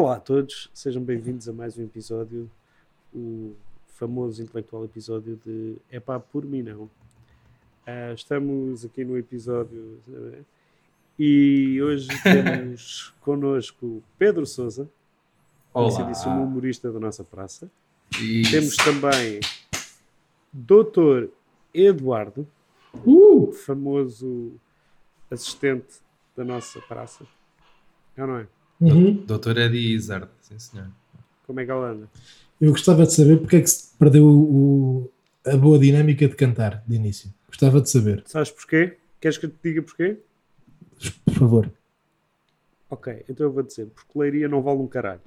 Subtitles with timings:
[0.00, 2.50] Olá a todos, sejam bem-vindos a mais um episódio,
[3.14, 3.54] o
[3.86, 6.88] famoso intelectual episódio de É pá, por mim não.
[7.86, 10.00] Ah, estamos aqui no episódio
[11.18, 14.88] e hoje temos connosco Pedro Souza,
[15.70, 17.70] conhecidíssimo humorista da nossa praça.
[18.18, 18.52] Isso.
[18.52, 19.40] Temos também
[20.50, 21.30] Doutor
[21.74, 22.48] Eduardo,
[23.04, 23.52] Uh!
[23.52, 24.50] famoso
[25.30, 26.00] assistente
[26.34, 27.26] da nossa praça.
[28.16, 28.46] É ou não é?
[28.80, 29.24] Uhum.
[29.26, 30.88] Doutor Eddie Izzard, sim senhor.
[31.46, 32.08] Como é que ela anda?
[32.60, 35.10] Eu gostava de saber porque é que se perdeu o-
[35.46, 37.32] a boa dinâmica de cantar de início.
[37.48, 38.96] Gostava de saber, Sabes porquê?
[39.20, 40.18] Queres que eu te diga porquê?
[41.24, 41.70] por favor.
[42.88, 45.20] Ok, então eu vou dizer, porque leiria não vale um caralho.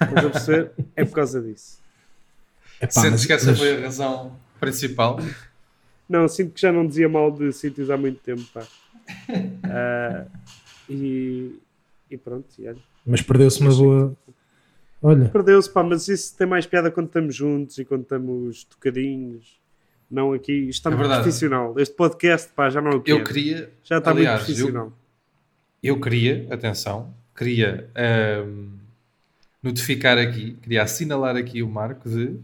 [0.00, 0.72] Estás a perceber?
[0.96, 1.78] É por causa disso.
[2.80, 5.18] Epá, Sentes mas- que essa mas- foi a razão principal?
[6.08, 8.66] Não, sinto que já não dizia mal de sítios há muito tempo, pá.
[9.64, 10.26] Ah,
[10.88, 11.58] e,
[12.14, 12.78] e pronto, e olha.
[13.04, 14.16] Mas perdeu-se uma boa.
[15.02, 19.60] Olha, Perdeu-se, pá, mas isso tem mais piada quando estamos juntos e quando estamos tocadinhos.
[20.10, 21.74] Não aqui, isto está É muito profissional.
[21.78, 23.24] Este podcast, pá, já não é o que Eu era.
[23.26, 24.92] queria, Já está aliás, muito profissional.
[25.82, 28.68] eu queria, atenção, queria ahm,
[29.62, 32.38] notificar aqui, queria assinalar aqui o marco de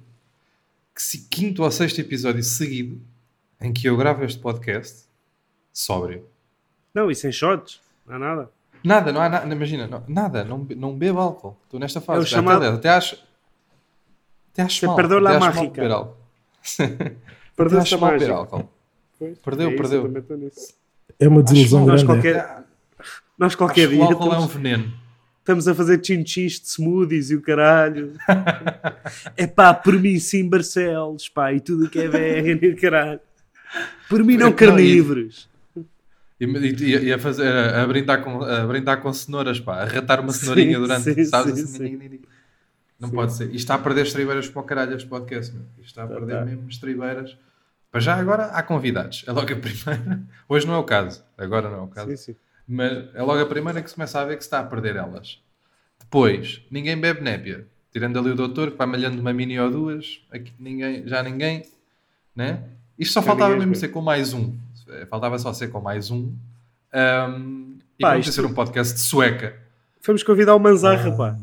[0.94, 3.00] que se quinto ou sexto episódio seguido
[3.60, 5.04] em que eu gravo este podcast
[5.72, 6.26] sóbrio.
[6.92, 8.50] Não, e sem shots, não há nada.
[8.82, 11.56] Nada, não há nada, imagina, não- nada, não, não bebo álcool.
[11.64, 12.20] Estou nesta fase.
[12.20, 13.16] É o chamado- Até, até acho.
[14.52, 14.96] Até acho mal.
[14.96, 15.82] perdeu até la acho mal mágica.
[17.82, 18.32] acho a mágica.
[18.34, 18.68] álcool.
[19.18, 20.06] Pois, Perdeu, é perdeu.
[20.06, 20.74] eu nisso.
[21.18, 22.26] é uma desilusão Nós grande.
[22.28, 22.32] é.
[22.32, 22.64] qualquer,
[23.38, 24.92] nós qualquer Acho dia o álcool é um estamos, veneno.
[25.40, 28.14] estamos a fazer chin-chins de smoothies e o caralho.
[29.36, 32.80] é pá, por mim sim, Barcelos, pá, e tudo o que é vegan e o
[32.80, 33.20] caralho.
[34.08, 35.48] Por mim não Não, carnívoros.
[36.40, 40.20] E, e- e a, fazer, a, brindar com, a brindar com cenouras, pá, a ratar
[40.20, 41.54] uma cenourinha Sim, durante, sim, sabes?
[41.54, 42.20] sim, assim, sim.
[42.98, 43.14] Não Sim.
[43.14, 43.44] pode ser.
[43.46, 45.62] Isto está a perder estribeiras para o caralho este podcast, meu.
[45.78, 46.44] Isto está a Tá, perder tá.
[46.44, 47.36] mesmo estribeiras.
[47.90, 49.24] Para já agora há convidados.
[49.26, 50.20] É logo a primeira.
[50.48, 51.22] Hoje não é o caso.
[51.36, 52.10] Agora não é o caso.
[52.10, 52.36] Sim, sim.
[52.68, 54.96] Mas é logo a primeira que se começa a ver que se está a perder
[54.96, 55.40] elas.
[55.98, 57.66] Depois, ninguém bebe népia.
[57.92, 60.20] Tirando ali o doutor que vai malhando uma mini ou duas.
[60.30, 61.64] Aqui ninguém, já ninguém.
[62.36, 62.62] Né?
[62.98, 64.54] Isto só faltava mesmo ser com mais um.
[64.92, 66.32] Eh, Faltava só ser com mais um.
[66.92, 69.56] Ahm, e Pá, vamos isto- ser um podcast de sueca.
[70.00, 71.38] Fomos convidar o Manzarra, Ah, pá.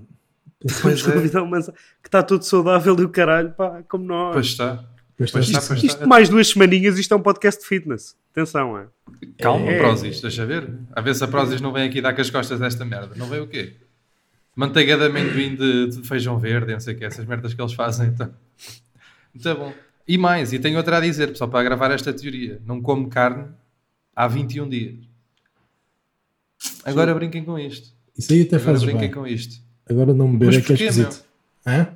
[0.69, 1.11] Fomos é.
[1.11, 4.33] convidar o Manzarra, que está todo saudável e o caralho, pá, como nós.
[4.33, 4.83] Pois está.
[5.17, 5.59] Pois Pois está.
[5.61, 5.87] pois está.
[5.87, 8.15] Isto mais duas semaninhas, isto é um podcast de fitness.
[8.31, 8.85] Atenção, é.
[9.41, 9.77] Calma, É.
[9.79, 10.71] Prozis, deixa ver.
[10.93, 13.15] A ver se a Prozis não vem aqui dar com as costas desta merda.
[13.15, 13.75] Não vem o quê?
[14.55, 17.73] Manteiga de amendoim de, de feijão verde, não sei o quê, essas merdas que eles
[17.73, 18.07] fazem.
[18.09, 18.31] Então.
[19.33, 19.73] Muito bom.
[20.07, 22.61] E mais, e tenho outra a dizer, pessoal, para gravar esta teoria.
[22.65, 23.45] Não como carne
[24.15, 24.95] há 21 dias.
[26.85, 27.89] Agora brinquem com isto.
[28.17, 29.11] Isso aí até Agora faz brinquem bem.
[29.11, 29.61] com isto.
[29.89, 31.23] Agora não beber é que é esquisito.
[31.65, 31.87] Hã?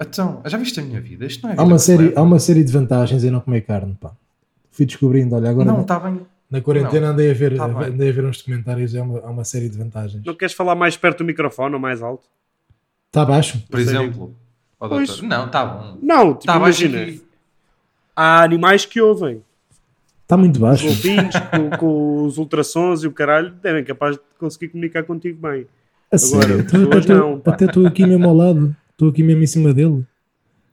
[0.00, 1.24] Então, já viste a minha vida?
[1.26, 3.96] Isto não é Há, uma série, há uma série de vantagens em não comer carne,
[4.00, 4.12] pá.
[4.70, 6.22] Fui descobrindo, olha, agora Não, está bem.
[6.50, 9.44] na quarentena andei a, ver, Tá andei a ver uns documentários, há uma, há uma
[9.44, 10.24] série de vantagens.
[10.24, 12.26] Não queres falar mais perto do microfone ou mais alto?
[13.08, 13.62] Está abaixo?
[13.70, 14.34] Por exemplo.
[15.22, 15.98] Não, está bom.
[16.02, 17.20] Não, tipo, Está baixo imagina.
[18.14, 19.42] Há animais que ouvem.
[20.22, 20.84] Está muito Os baixo.
[20.86, 25.66] golfinhos com, com os ultrassons e o caralho devem capaz de conseguir comunicar contigo bem.
[26.10, 27.52] A Agora, Então, pessoas até- não, pá.
[27.52, 28.76] até estou aqui mesmo ao lado.
[28.90, 30.04] Estou aqui mesmo em cima dele.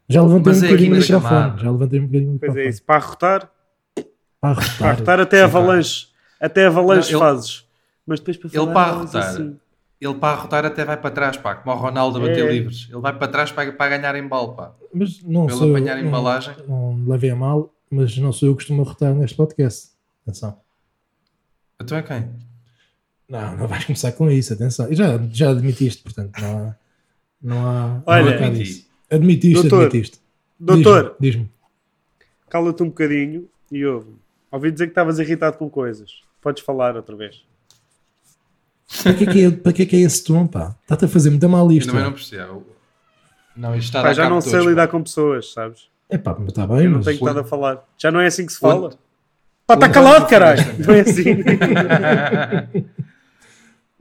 [0.08, 1.22] Já levantei Mas um é bocadinho o microfone.
[1.30, 1.58] chamada.
[1.64, 2.84] Já levantei um bocadinho o Pois é isso.
[2.84, 3.50] Para arrotar,
[3.96, 4.06] Para
[4.42, 4.90] para arrotar.
[4.90, 6.08] arrotar até avalanche.
[6.40, 7.66] Até avalanche Não, ele- fazes.
[8.08, 9.34] Mas depois para Ele falar para falas arrotar.
[9.36, 9.56] assim.
[10.02, 12.52] Ele para arrotar até vai para trás, pá, como o Ronaldo a bater É.
[12.52, 12.88] livres.
[12.90, 14.74] Ele vai para trás para, para ganhar em bala, pá.
[14.94, 16.56] Mas não Pelo sou apanhar não- embalagem.
[16.68, 19.90] Não, me levei a mal, mas não sou eu que costumo arrotar neste podcast.
[20.24, 20.58] Atenção.
[21.82, 22.30] Então é quem?
[23.28, 24.92] Não, não vais começar com isso, atenção.
[24.92, 26.76] E já, já admitiste, portanto, não há.
[27.42, 28.02] Não há.
[28.06, 28.88] Olha, não há admiti.
[29.12, 30.20] Admitiste, Doutor, admitiste.
[30.60, 31.42] Doutor, Diz-me.
[31.44, 31.52] diz-me.
[32.50, 34.16] cala-te um bocadinho e ouve-me.
[34.52, 36.22] Ouvi dizer que estavas irritado com coisas.
[36.42, 37.44] Podes falar outra vez.
[39.04, 40.76] Para que é que é, para que é, que é esse tom, pá?
[40.82, 41.88] Está-te a fazer muito mal isto.
[41.90, 42.66] também não percebo.
[43.56, 44.92] Não, isto está a Pá, dar já não sei todos, lidar pá.
[44.92, 45.90] com pessoas, sabes?
[46.10, 47.06] É pá, mas está bem, Eu não mas.
[47.06, 47.84] tenho estado a falar.
[47.98, 48.88] Já não é assim que se fala?
[48.88, 48.98] Onde-
[49.68, 50.64] Pá, está calado, caralho.
[50.80, 51.24] Não é assim.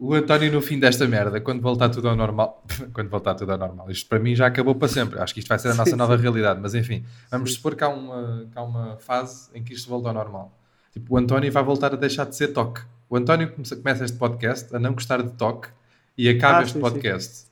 [0.01, 2.65] O António, no fim desta merda, quando voltar tudo ao normal,
[2.95, 5.19] quando voltar tudo ao normal, isto para mim já acabou para sempre.
[5.19, 7.83] Acho que isto vai ser a nossa Sim, nova realidade, mas enfim, vamos supor que
[7.83, 10.57] há, uma, que há uma fase em que isto volta ao normal.
[10.93, 12.81] Tipo, o António vai voltar a deixar de ser toque.
[13.11, 15.69] O António começa, este podcast a não gostar de toque
[16.17, 16.81] e acaba Ah, este sim, sim.
[16.81, 17.47] podcast.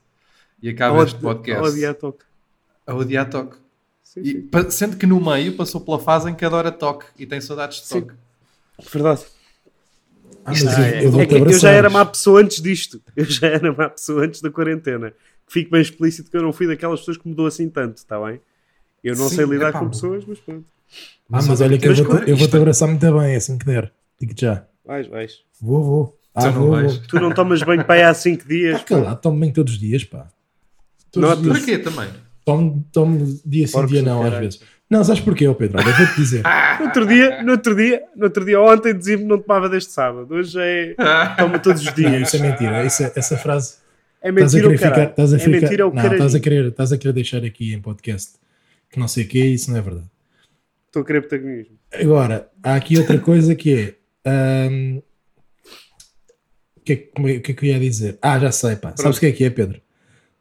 [0.61, 2.23] E acaba Ou este podcast ou odiar toque.
[2.85, 3.57] a odiar toque.
[4.03, 4.31] Sim, E,
[4.63, 4.69] sim.
[4.71, 7.87] sendo que no meio passou pela fase em que adora toque e tem saudades de
[7.87, 8.01] Sim.
[8.01, 8.13] toque.
[8.91, 9.21] Verdade.
[10.45, 13.01] Ah, eu, é- eu É que eu já era má pessoa antes disto.
[13.15, 15.13] Eu já era má pessoa antes da quarentena.
[15.47, 18.39] Fico bem explícito que eu não fui daquelas pessoas que mudou assim tanto, está bem?
[19.03, 20.65] Eu não Sim, sei lidar epá, com pessoas, mas pronto.
[21.31, 23.91] Ah, mas olha que eu Mas vou-te eu vou-te abraçar muito bem, assim que der.
[24.19, 24.65] Digo-te já.
[24.87, 25.39] Vais, vais.
[25.61, 26.19] Vou, vou.
[26.33, 26.95] Ah, Tu não vou, vais.
[26.97, 27.07] vou.
[27.07, 28.79] Tu não tomas banho para aí há 5 dias.
[28.79, 30.27] Tá calado, tomo bem todos os dias, pá.
[31.11, 31.57] Todos Não, os dias.
[31.57, 32.09] Para quê também?
[32.45, 34.61] Tomo, tomo dia sim, dia não, às vezes.
[34.89, 35.79] Não, sabes porquê, ó Pedro?
[35.81, 36.43] Olha, vou-te dizer.
[36.79, 39.91] No outro dia, no outro dia, no outro dia, ontem dizia-me que não tomava deste
[39.91, 40.31] sábado.
[40.33, 40.95] Hoje é.
[41.37, 42.27] Toma todos os Não, dias.
[42.27, 42.85] isso é mentira.
[42.85, 43.77] Isso é- essa frase.
[44.21, 44.73] É Estás a mentira o.
[45.09, 47.73] Estás a É ficar mentira o não, estás a, querer, estás a querer deixar aqui
[47.73, 48.33] em podcast
[48.89, 50.07] que não sei o quê, isso não é verdade.
[50.85, 51.75] Estou a querer protagonismo.
[51.93, 53.95] Agora, há aqui outra coisa que é.
[54.27, 55.01] Hum,
[56.77, 58.17] o que, é que- é- que é que eu ia dizer?
[58.21, 58.93] Ah, já sei, pá.
[58.95, 59.81] Sabes o que é que é, Pedro?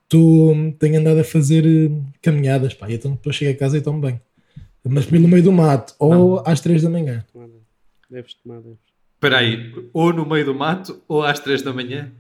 [0.09, 0.19] Tu
[0.53, 3.81] hum, tenho andado a fazer hum, caminhadas, pá, e então depois chego a casa e
[3.81, 4.21] tomo bem.
[4.89, 7.25] Mas pelo meio do mato, ou às 3 da manhã.
[8.09, 8.79] Deves tomar, deves.
[9.15, 12.13] Espera aí, ou no meio do mato ou às 3 da manhã?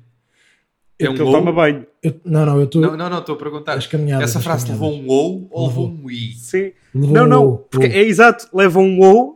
[0.99, 1.31] É um ele ou?
[1.31, 1.87] toma banho.
[2.03, 2.81] Eu- não, não, eu estou.
[2.83, 3.75] Não, não, não, estou a perguntar.
[3.75, 5.89] As caminhadas, Essa as frase levou um ou ou Levou.
[5.89, 6.33] levou um i?
[6.33, 6.73] Sim.
[6.95, 7.45] levou Não, um não.
[7.47, 7.93] ou, Porque ou.
[7.93, 8.49] é exato.
[8.53, 9.36] Leva um ou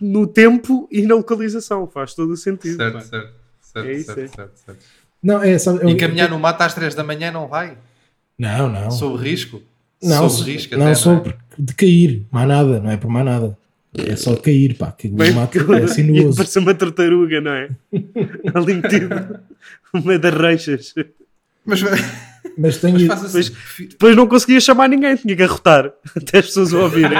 [0.00, 1.86] no tempo e na localização.
[1.86, 2.76] Faz todo o sentido.
[2.76, 4.28] Certo, certo, certo, É isso, certo, é.
[4.28, 4.78] certo, certo.
[5.22, 5.72] Não, é só.
[5.76, 7.76] eu- E caminhar no mato às 3 da manhã não vai?
[8.38, 8.90] Não, não.
[8.90, 9.62] Sob risco?
[10.02, 11.34] Não, Sob risco não até, só não é?
[11.58, 13.56] de cair, mais nada, não é por mais nada.
[13.96, 16.36] É só de cair, pá, que Bem, o mato é sinuoso.
[16.36, 17.70] parecer uma tartaruga, não é?
[18.52, 19.08] Ali metido
[19.94, 20.94] no meio das reixas.
[21.64, 21.80] Mas,
[22.58, 23.06] Mas tenho.
[23.06, 23.54] mas assim.
[23.54, 27.16] Fi- Depois não conseguia chamar ninguém, tinha que arrotar até as pessoas o ouvirem.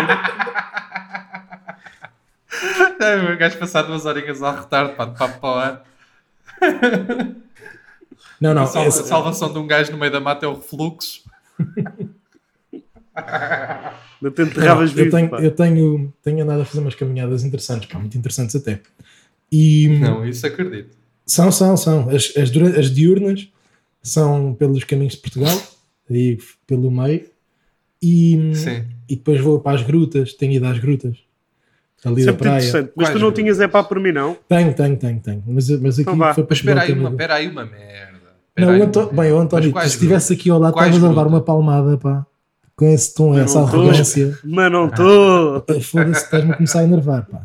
[3.00, 5.84] É, o gajo passar duas horinhas a arrotar pá, de papo para o ar.
[8.40, 10.48] Não, não, a, salva- esse- a salvação de um gajo no meio da mata é
[10.48, 11.22] o refluxo.
[14.20, 15.16] Não te enterravas Não, eu vivo.
[15.16, 15.40] tenho, pá.
[15.40, 18.80] eu tenho, tenho andado a fazer umas caminhadas interessantes, pá, muito interessantes até.
[19.52, 20.96] E Não, isso acredito.
[21.26, 22.08] são, são, são.
[22.08, 23.48] As, as, as diurnas
[24.02, 25.56] são pelos caminhos de Portugal,
[26.10, 27.26] aí pelo meio,
[28.02, 28.86] e, Sim.
[29.08, 31.18] e depois vou para as grutas, tenho ido às grutas.
[32.04, 32.56] Ali Isso é da praia.
[32.56, 32.84] interessante.
[32.84, 33.38] Mas tu Quais não grupos?
[33.42, 34.36] tinhas é pá por mim, não?
[34.48, 35.42] Tenho, tenho, tenho, tenho.
[35.46, 38.14] Mas, mas aqui Então foi para Mas espera aí, o uma, espera aí uma merda.
[38.58, 39.06] Não, aí o Anto...
[39.06, 42.26] bem, o Mas António, se estivesse aqui ao lado, estavas a levar uma palmada, pá.
[42.76, 43.76] Com esse tom, essa não tô.
[43.80, 44.38] arrogância.
[44.44, 45.64] Mas não estou.
[45.80, 47.42] Foda-se, estás-me a começar a enervar, pá.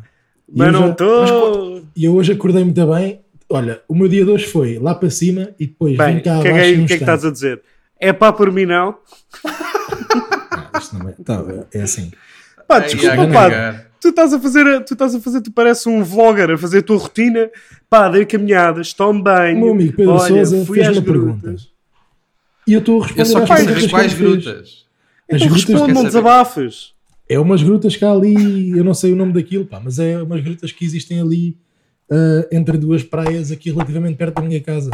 [0.47, 1.81] E Mas eu não já- estou.
[1.95, 3.21] E eu hoje acordei muito bem.
[3.51, 6.37] Olha, o meu dia de hoje foi lá para cima e depois Bem, vim cá
[6.37, 7.61] caguei, abaixo o um que é que estás a dizer?
[7.99, 8.95] É pá por mim, não?
[10.79, 12.11] Isto não é, tá, é assim.
[12.67, 13.81] Pá, desculpa, pá.
[14.01, 16.83] Tu estás a fazer, tu estás a fazer, tu pareces um vlogger a fazer a
[16.83, 17.49] tua rotina.
[17.89, 19.57] Pá, dei caminhadas, tomo banho.
[19.57, 21.41] O meu amigo Pedro olha, Sousa fui fez às uma pergunta.
[21.47, 21.69] grutas.
[22.65, 24.85] E eu estou a Eu responder só às quero saber quais grutas.
[25.31, 26.03] As Então grutas saber.
[26.03, 26.93] desabafes.
[27.27, 30.21] É umas grutas que há ali, eu não sei o nome daquilo, pá, mas é
[30.21, 31.55] umas grutas que existem ali
[32.09, 34.89] ah, entre duas praias aqui relativamente perto da minha casa.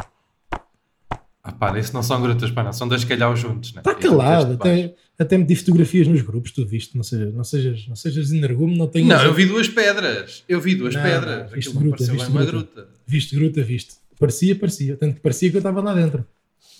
[1.43, 2.73] Ah pá, isso não são grutas, pá, não.
[2.73, 3.79] São dois calhaus juntos, né?
[3.79, 7.95] Está calado, até, até meti fotografias nos grupos, tu viste, não sejas, não sejas, não
[7.95, 9.07] sejas energume, não tenhas...
[9.07, 10.43] Não, eu vi duas pedras.
[10.47, 11.39] Eu vi duas Não, pedras.
[11.43, 12.51] não, viste Aquilo gruta, viste uma gruta.
[12.81, 12.89] gruta.
[13.07, 13.93] Viste gruta, viste.
[14.19, 14.97] Parecia, parecia.
[14.97, 16.25] Tanto que parecia que eu estava lá dentro.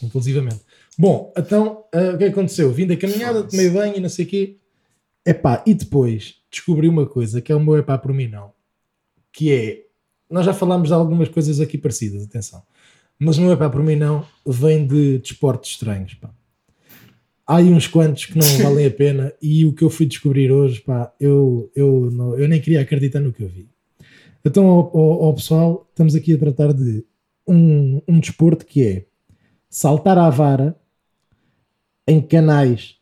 [0.03, 0.59] Inclusivamente.
[0.97, 2.71] Bom, então, ah, o que é que aconteceu?
[2.71, 4.57] Vim da caminhada, tomei banho e não sei o quê.
[5.25, 8.53] Epá, e depois descobri uma coisa que é o meu epá por mim não.
[9.31, 9.83] Que é,
[10.29, 12.61] nós já falámos de algumas coisas aqui parecidas, atenção.
[13.17, 16.29] Mas o meu epá por mim não vem de desportos estranhos, pá.
[17.47, 20.51] Há aí uns quantos que não valem a pena e o que eu fui descobrir
[20.51, 23.67] hoje, pá, eu, eu, não, eu nem queria acreditar no que eu vi.
[24.43, 27.03] Então, ao, ao- ao pessoal, estamos aqui a tratar de
[27.47, 29.05] um, um desporto que é
[29.69, 30.75] saltar à vara
[32.07, 32.95] em canais,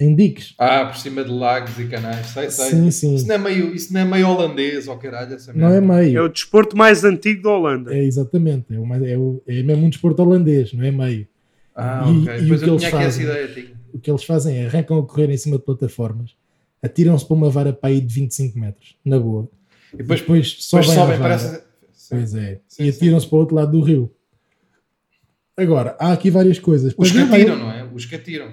[0.00, 0.54] em diques.
[0.58, 2.26] Ah, por cima de lagos e canais.
[2.28, 2.70] Sei, sei.
[2.70, 3.14] Sim, sim.
[3.14, 6.18] Isso não é meio, isso não é meio holandês, ou caralho, essa Não é meio.
[6.18, 7.94] É o desporto mais antigo da Holanda.
[7.94, 8.74] É exatamente.
[8.74, 11.26] É, o mais- é, o- é mesmo um desporto holandês, não é meio.
[11.74, 12.36] Ah, E- ok.
[12.36, 13.22] e Depois o que eu eles tinha aqui essa fazem?
[13.24, 13.48] ideia.
[13.54, 13.80] Tinha.
[13.92, 16.34] O que eles fazem é arrancam a correr em cima de plataformas,
[16.82, 19.48] atiram-se para uma vara para aí de 25 metros, na boa.
[19.92, 21.62] E depois, Depois depois sobem, parece.
[22.10, 22.60] Pois é.
[22.68, 24.12] Sim, e atiram-se para o outro lado do rio.
[25.56, 26.92] Agora, há aqui várias coisas.
[26.96, 27.84] Os que atiram, não é?
[27.92, 28.52] Os que atiram.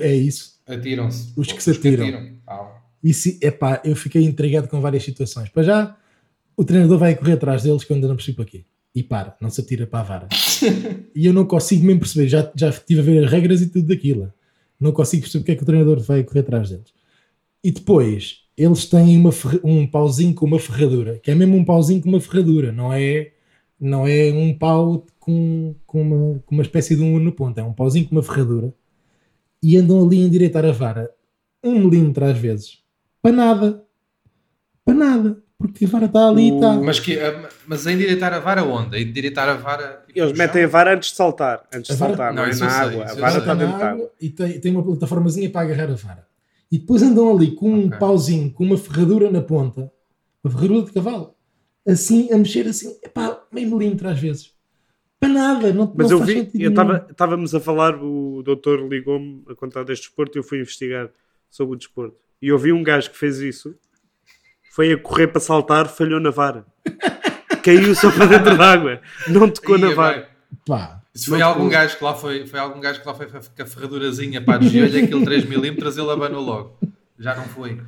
[0.00, 0.58] É isso.
[0.66, 1.32] Atiram-se.
[1.36, 2.30] Os que se atiram.
[2.46, 2.70] Ah,
[3.04, 5.48] E se, epá, eu fiquei intrigado com várias situações.
[5.50, 5.96] Para já,
[6.56, 8.64] o treinador vai correr atrás deles quando eu não percebo aqui.
[8.94, 10.28] E para, não se atira para a vara.
[11.14, 12.28] E eu não consigo mesmo perceber.
[12.28, 14.32] Já, já estive a ver as regras e tudo daquilo.
[14.78, 16.92] Não consigo perceber porque é que o treinador vai correr atrás deles.
[17.62, 19.30] E depois, eles têm uma
[19.64, 23.32] um pauzinho com uma ferradura, que é mesmo um pauzinho com uma ferradura, não é,
[23.80, 27.64] não é um pau com, com, uma, com uma espécie de um no ponto, é
[27.64, 28.72] um pauzinho com uma ferradura.
[29.62, 31.10] E andam ali a endireitar a vara
[31.64, 32.86] um milímetro às vezes
[33.26, 33.84] para nada.
[34.84, 35.42] Para nada.
[35.58, 36.74] Porque a vara está ali e está.
[36.74, 37.18] Mas, que,
[37.66, 38.96] mas a endireitar a vara onde?
[38.96, 40.02] A endireitar a vara.
[40.06, 41.66] tipo, Eles metem a vara antes de saltar.
[41.72, 43.04] Antes de vara- saltar, não, Não, é na água.
[43.04, 45.94] a vara está na dentro da água e tem, tem uma plataformazinha para agarrar a
[45.96, 46.26] vara.
[46.70, 47.98] E depois andam ali com um Ok.
[47.98, 49.90] pauzinho, com uma ferradura na ponta,
[50.44, 51.34] uma ferradura de cavalo,
[51.88, 54.52] assim, a mexer assim, epá, meio milímetro às vezes.
[55.18, 56.72] Para nada, não, Mas não eu faz vi, eu
[57.10, 61.08] estávamos a falar, o doutor ligou-me a contar deste desporto e eu fui investigar
[61.48, 62.16] sobre o desporto.
[62.42, 63.74] E eu vi um gajo que fez isso,
[64.76, 66.66] foi a correr para saltar, falhou na vara.
[67.64, 69.00] Caiu só para dentro da água.
[69.26, 70.14] Não tocou na Ia, vara.
[70.20, 70.26] vai.
[70.66, 73.38] Pá, Isso foi algum gajo que lá foi, foi algum gajo que lá foi com
[73.62, 76.78] a ferradurazinha para desviar-lhe aquele 3mm, ele abanou logo.
[77.18, 77.80] Já não foi.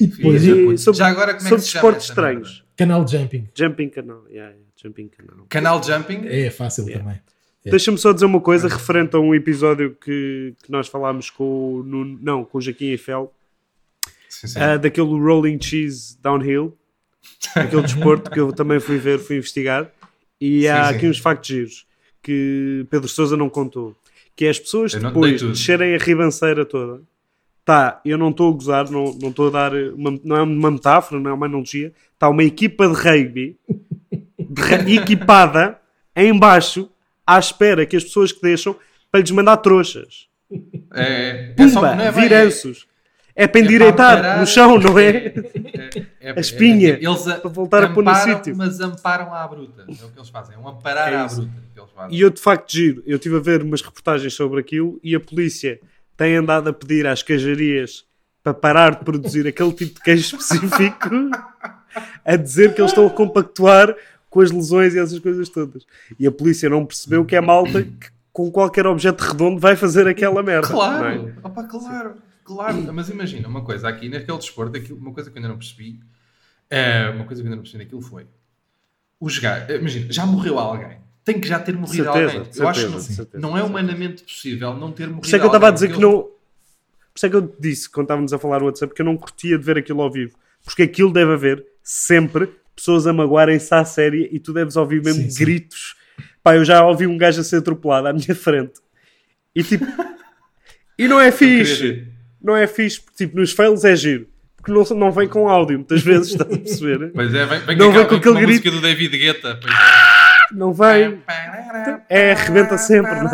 [0.00, 2.48] e depois, E sobre- Já agora como é que se chama desportos essa estranhos.
[2.50, 2.66] merda?
[2.76, 3.48] canal jumping.
[3.54, 4.22] Jumping canal.
[4.28, 5.46] Yeah, yeah, jumping canal.
[5.48, 6.20] Canal Jumping?
[6.26, 7.02] É fácil Yeah.
[7.04, 7.20] também.
[7.64, 7.70] É.
[7.70, 11.82] Deixa-me só dizer uma coisa referente a um episódio que, que nós falámos com o
[11.82, 13.32] Nuno- não, com o Jaquim Eiffel,
[14.40, 14.58] Sim, sim.
[14.60, 16.76] ah, daquele Rolling Cheese Downhill,
[17.54, 19.90] aquele desporto que eu também fui ver, fui investigar,
[20.40, 21.86] e Sim, há aqui uns factos giros
[22.22, 23.96] que Pedro Sousa não contou,
[24.34, 25.52] que é as pessoas Eu depois tudo.
[25.52, 27.00] descerem a ribanceira toda.
[27.64, 30.70] Tá, eu não estou a gozar, não não estou a dar uma, não é uma
[30.70, 31.92] metáfora, não é uma analogia.
[32.14, 33.56] Está uma equipa de rugby
[34.84, 35.78] de equipada
[36.14, 36.88] em baixo
[37.26, 38.76] à espera que as pessoas que deixam
[39.10, 40.28] para lhes mandar trouxas.
[40.94, 42.86] É, é, é Pumba, só- não é viranços.
[43.38, 45.08] É para é para endireitar no chão, não é?
[45.08, 45.34] é-
[46.20, 48.56] é- A espinha, é- eles a- para voltar a pôr no amparam, sítio.
[48.56, 49.82] Mas amparam à bruta.
[49.86, 50.54] É o que eles fazem.
[50.56, 51.50] É um amparar É à bruta.
[51.74, 52.16] que eles fazem.
[52.16, 55.20] E eu de facto giro, eu estive a ver umas reportagens sobre aquilo e a
[55.20, 55.78] polícia
[56.16, 58.04] tem andado a pedir às queijarias
[58.42, 61.10] para parar de produzir aquele tipo de queijo específico,
[62.24, 63.94] a dizer que eles estão a compactuar
[64.30, 65.84] com as lesões e essas coisas todas.
[66.18, 70.06] E a polícia não percebeu que é malta que com qualquer objeto redondo vai fazer
[70.06, 70.68] aquela merda.
[70.68, 70.98] não é?
[70.98, 72.14] Claro, opa, claro,
[72.46, 72.80] claro.
[72.94, 76.00] Mas imagina, uma coisa aqui naquele desporto, aquilo- uma coisa que eu ainda não percebi,
[76.70, 78.26] é, uma coisa que eu ainda não percebi naquilo foi
[79.20, 80.98] os gajos, imagina, já morreu alguém.
[81.24, 82.50] Tem que já ter morrido Certeza, alguém.
[82.54, 83.64] Eu acho que certeza, não, certeza, não é certeza.
[83.70, 86.06] humanamente possível não ter morrido Por isso é que eu estava a dizer alguém, que
[86.06, 86.22] não.
[86.22, 89.16] Por isso é que eu disse quando estávamos a falar no WhatsApp que eu não
[89.16, 90.36] curtia de ver aquilo ao vivo.
[90.64, 95.22] Porque aquilo deve haver sempre pessoas a magoarem-se à séria e tu deves ouvir mesmo
[95.22, 95.44] Sim, sim.
[95.44, 95.96] gritos.
[96.42, 98.74] Pá, eu já ouvi um gajo a ser atropelado à minha frente.
[99.54, 99.84] E tipo.
[100.96, 102.06] e não é fixe.
[102.46, 103.00] Não é fixe.
[103.00, 104.26] Porque tipo, nos fails é giro.
[104.56, 107.10] Porque não, não vem com áudio, muitas vezes, estás a perceber?
[107.14, 108.48] Pois é, vem, vem Não com, vem com vem com aquele grito.
[108.48, 109.58] música do David Guetta.
[109.60, 110.54] Pois é.
[110.54, 111.20] Não vem.
[112.08, 113.28] É, arrebenta sempre, não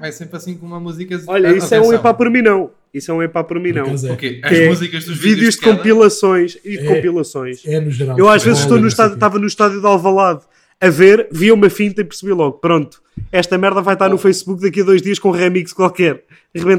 [0.00, 1.20] Vai sempre assim com uma música.
[1.26, 2.70] Olha, isso é um epá por mim não.
[2.92, 3.86] Isso é um epá por mim não.
[3.86, 4.12] é.
[4.12, 4.40] O quê?
[4.42, 6.84] As é músicas dos vídeos vídeos de cada- compilações e É.
[6.84, 7.62] compilações.
[7.66, 8.18] É no geral.
[8.18, 10.40] Eu às vezes Futebol, estou no estádio, estava no estádio de Alvalade
[10.80, 13.02] a ver, via uma finta e percebi logo, pronto,
[13.32, 16.24] esta merda vai estar no Facebook daqui a dois dias com um remix qualquer.
[16.54, 16.76] Vai.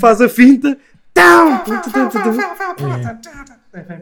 [0.00, 0.76] Faz a finta.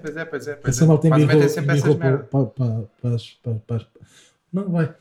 [0.03, 0.55] Pois é, pois é.
[0.55, 1.09] Pois Essa malta
[1.49, 2.27] sempre essas merdas.
[4.53, 4.93] Não vai.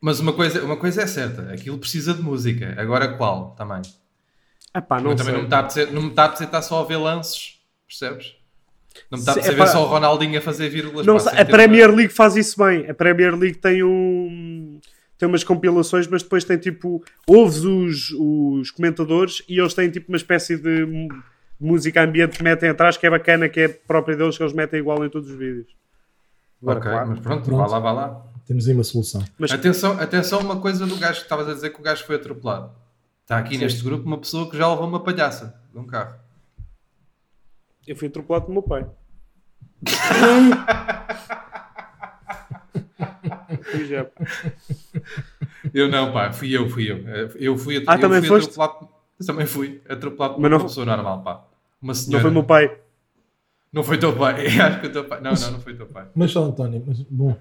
[0.00, 2.74] Mas uma coisa, uma coisa é certa, aquilo precisa de música.
[2.78, 3.82] Agora qual também?
[5.02, 5.62] Não também não me está a
[5.92, 8.34] não me está a apetecer estar só a ver lances, percebes?
[9.10, 11.06] Não me está a apetecer epá, ver só o Ronaldinho a fazer vírgulas.
[11.06, 12.88] Não pá, a Premier League faz isso bem.
[12.90, 14.80] A Premier League tem um.
[15.18, 17.04] Tem umas compilações, mas depois tem tipo.
[17.26, 21.08] Ouves os, os comentadores e eles têm tipo uma espécie de
[21.60, 24.80] música ambiente que metem atrás que é bacana, que é própria deles, que eles metem
[24.80, 25.66] igual em todos os vídeos.
[26.62, 27.08] Agora, Ok, claro.
[27.10, 27.58] mas pronto, Pronto.
[27.58, 28.26] vá lá, vá lá.
[28.46, 29.22] temos aí uma solução.
[29.38, 32.16] Mas- Atenção, atenção uma coisa do gajo que estavas a dizer que o gajo foi
[32.16, 32.70] atropelado.
[33.22, 33.60] Está aqui Sim.
[33.64, 36.14] neste grupo uma pessoa que já levou uma palhaça de um carro.
[37.90, 38.86] Eu fui atropelado pelo meu pai.
[43.62, 44.06] Fui já.
[45.74, 46.98] Eu não, pá, fui eu, fui eu.
[47.36, 48.50] Eu fui, at- Ah, eu também fui foste?
[48.60, 48.88] atropelado.
[49.18, 51.32] Eu também fui atropelado por Mas uma não- pessoa normal, pá.
[51.82, 52.22] Uma Não senhora.
[52.22, 52.78] foi meu pai.
[53.72, 54.46] Não foi teu pai.
[54.58, 55.20] Acho que o teu pai.
[55.20, 56.06] Não, não, não foi teu pai.
[56.14, 57.36] Mas só, António, mas, bom.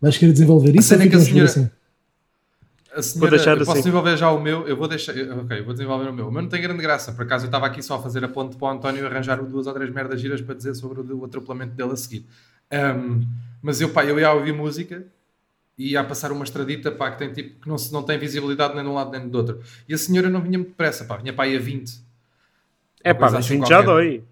[0.00, 1.79] Vais querer desenvolver isso cena ou é que a ficamos por senhora- assim?
[2.94, 3.80] A senhora, deixar eu posso assim.
[3.80, 6.28] desenvolver já o meu, eu vou deixar, ok, vou desenvolver o meu.
[6.28, 8.28] O meu não tem grande graça, por acaso eu estava aqui só a fazer a
[8.28, 11.74] ponte para o António arranjar duas ou três merdas giras para dizer sobre o, atropelamento
[11.74, 12.26] dele a seguir.
[12.70, 13.22] Ahm,
[13.62, 15.04] mas eu, pá, eu ia ouvir música
[15.78, 18.82] e ia passar uma estradita, pá, que tem tipo, que não, não tem visibilidade nem
[18.82, 19.60] de um lado nem do outro.
[19.88, 22.02] E a senhora não vinha muito depressa, pá, vinha para aí a 20.
[23.02, 24.24] É pá, mas assim assim já dói.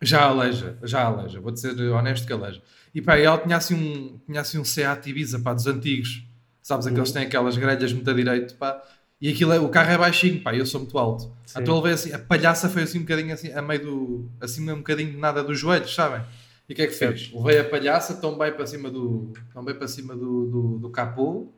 [0.00, 1.40] Já aleja, já aleja.
[1.40, 2.60] Vou-te ser honesto que aleja.
[2.94, 6.24] E pá, ela tinha assim um, tinha assim um Seat Ibiza, pá, dos antigos.
[6.62, 8.80] Sabes, aqueles que têm aquelas grelhas muito a direito, pá.
[9.20, 11.30] E aquilo é, o carro é baixinho, pá, eu sou muito alto.
[11.46, 11.60] Sim.
[11.60, 14.68] Então ele veio assim, a palhaça foi assim um bocadinho assim, a meio do, assim
[14.70, 16.22] um bocadinho de nada dos joelhos, sabem?
[16.68, 17.30] E o que é que fez?
[17.34, 20.90] Levei a palhaça, tão bem para cima do, tão bem para cima do, do, do
[20.90, 21.48] capô,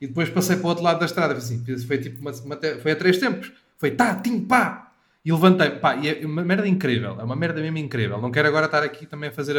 [0.00, 2.92] e depois passei para o outro lado da estrada, assim, foi tipo uma, uma foi
[2.92, 3.52] a três tempos.
[3.78, 4.92] Foi tá, tim, pá!
[5.24, 8.20] E levantei, pá, e é uma merda incrível, é uma merda mesmo incrível.
[8.20, 9.56] Não quero agora estar aqui também a fazer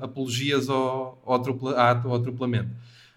[0.00, 2.70] apologias ao, ao, atropela- ao atropelamento.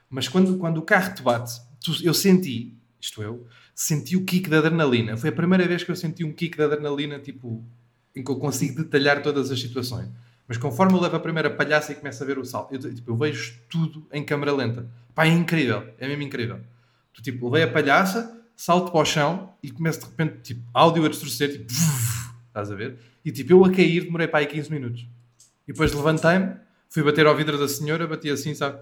[0.10, 4.50] Mas quando, quando o carro te bate, tu- eu senti, isto eu, senti o kick
[4.50, 5.18] da adrenalina.
[5.18, 7.64] Foi a primeira vez que eu senti um kick da adrenalina, tipo,
[8.16, 10.08] em que eu consigo detalhar todas as situações.
[10.48, 13.12] Mas conforme eu levo a primeira palhaça e começo a ver o salto, eu, tipo,
[13.12, 14.88] eu vejo tudo em câmera lenta.
[15.14, 16.60] Pá, é incrível, é mesmo incrível.
[17.14, 21.04] Tu, tipo, levei a palhaça, salto para o chão e começo de repente, tipo, áudio
[21.06, 21.66] a distorcer, tipo,
[22.48, 22.98] estás a ver?
[23.24, 25.08] E tipo, eu a cair demorei para aí 15 minutos.
[25.68, 26.56] E depois levantei-me,
[26.90, 28.80] fui bater ao vidro da senhora, bati assim, sabe?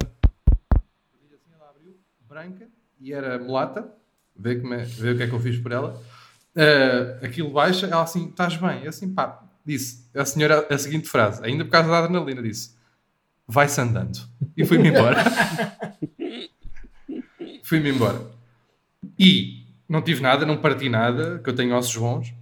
[2.34, 2.68] Branca,
[3.00, 3.88] e era mulata,
[4.36, 6.02] vê, como é, vê o que é que eu fiz por ela.
[6.56, 8.82] Ah, aquilo baixa, ela assim, estás bem?
[8.82, 12.76] Eu assim, pá, disse a senhora a seguinte frase, ainda por causa da adrenalina, disse,
[13.48, 14.20] vai-se andando.
[14.58, 15.24] E fui-me embora.
[17.64, 18.20] fui-me embora.
[19.20, 22.34] E não tive nada, não parti nada, que eu tenho ossos bons,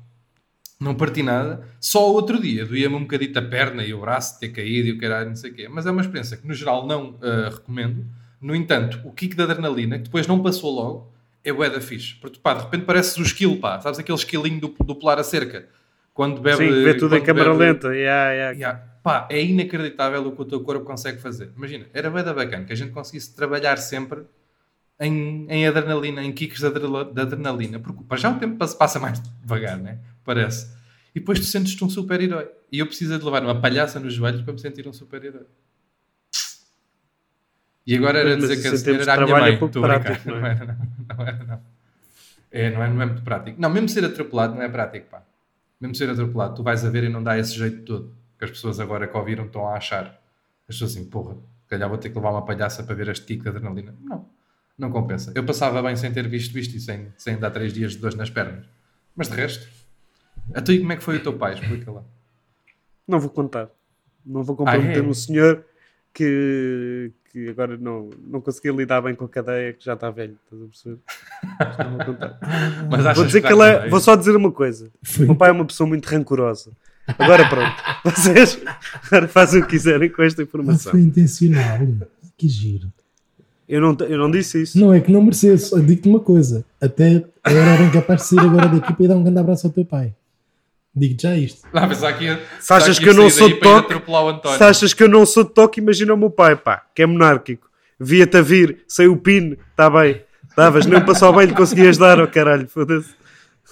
[0.79, 1.67] não parti nada.
[1.81, 4.91] Só o outro dia doía-me um bocadito a perna e o braço ter caído e
[4.93, 5.67] o caralho, não sei o quê.
[5.67, 8.05] Mas é uma experiência que no geral não ah, recomendo.
[8.41, 12.15] No entanto, o kick da adrenalina, que depois não passou logo, é bué da fixe.
[12.15, 13.79] Porque pá, de repente pareces o esquilo, pá.
[13.79, 15.67] Sabes aquele esquilinho do, do pular a cerca?
[16.13, 16.57] Quando bebe...
[16.57, 17.95] Sim, vê tudo em câmara bebe- lenta.
[17.95, 18.51] Yeah, yeah.
[18.57, 18.83] Yeah.
[19.03, 21.51] Pá, é inacreditável o que o teu corpo consegue fazer.
[21.55, 24.21] Imagina, era bem da bacana que a gente conseguisse trabalhar sempre
[25.00, 29.00] em, em adrenalina, em kicks de, de adrenalina, porque para já o tempo passa, passa
[29.00, 29.98] mais devagar, né?
[30.24, 30.67] Parece.
[31.15, 32.48] E depois tu sentes-te um super-herói.
[32.71, 35.45] E eu preciso de levar uma palhaça nos joelhos para me sentir um super-herói.
[37.86, 39.58] E agora era Mas dizer que a em senhora era a minha é mãe.
[39.60, 40.00] pouco a brincar.
[40.02, 40.52] prático, não Não é?
[40.52, 41.16] era, não.
[41.18, 41.62] Não era, não.
[42.52, 43.60] É, não é, não é muito prático.
[43.62, 45.24] Não, mesmo ser atropelado não é prático, pá.
[45.80, 48.16] Mesmo ser atropelado, tu vais a ver e não dá esse jeito todo.
[48.38, 50.06] Que as pessoas agora que ouviram estão a achar.
[50.68, 53.26] As pessoas assim, porra, se calhar vou ter que levar uma palhaça para ver este
[53.26, 53.96] kick de adrenalina.
[54.02, 54.26] Não,
[54.78, 55.32] não compensa.
[55.36, 58.16] Eu passava bem sem ter visto isto e sem, sem dar três dias de dores
[58.16, 58.66] nas pernas.
[59.16, 59.67] Mas de resto,
[60.54, 61.54] a tu e como é que foi o teu pai?
[61.54, 62.04] Explica lá.
[63.08, 63.70] Não vou contar.
[64.26, 65.08] Não vou comprometer Ah, é?
[65.08, 65.65] um senhor
[66.13, 70.38] que, que agora não, não conseguia lidar bem com a cadeia, que já está velho.
[70.43, 71.00] Estás a perceber?
[72.89, 74.91] Mas Vou, dizer que ele é, vou só dizer uma coisa.
[75.19, 76.71] O meu pai é uma pessoa muito rancorosa.
[77.17, 77.76] Agora pronto.
[78.04, 78.60] Vocês
[79.08, 80.91] agora fazem o que quiserem com esta informação.
[80.91, 81.80] foi intencional.
[82.38, 82.91] Que giro.
[83.67, 84.78] Eu não, eu não disse isso.
[84.78, 86.65] Não é que não merecesse, digo-te uma coisa.
[86.80, 89.71] Até era bem capaz de sair agora daqui para ir dar um grande abraço ao
[89.71, 90.13] teu pai.
[90.93, 91.62] Digo-te já isto.
[91.73, 92.25] Não, mas aqui,
[92.60, 93.93] Se achas que eu não sou de toque,
[94.58, 97.06] se achas que eu não sou de toque, imagina o meu pai, pá, que é
[97.06, 97.69] monárquico.
[97.99, 100.21] Via-te a vir, sem o pino, está bem.
[100.49, 103.10] Estavas, nem para só bem lhe conseguias dar, oh caralho, foda-se.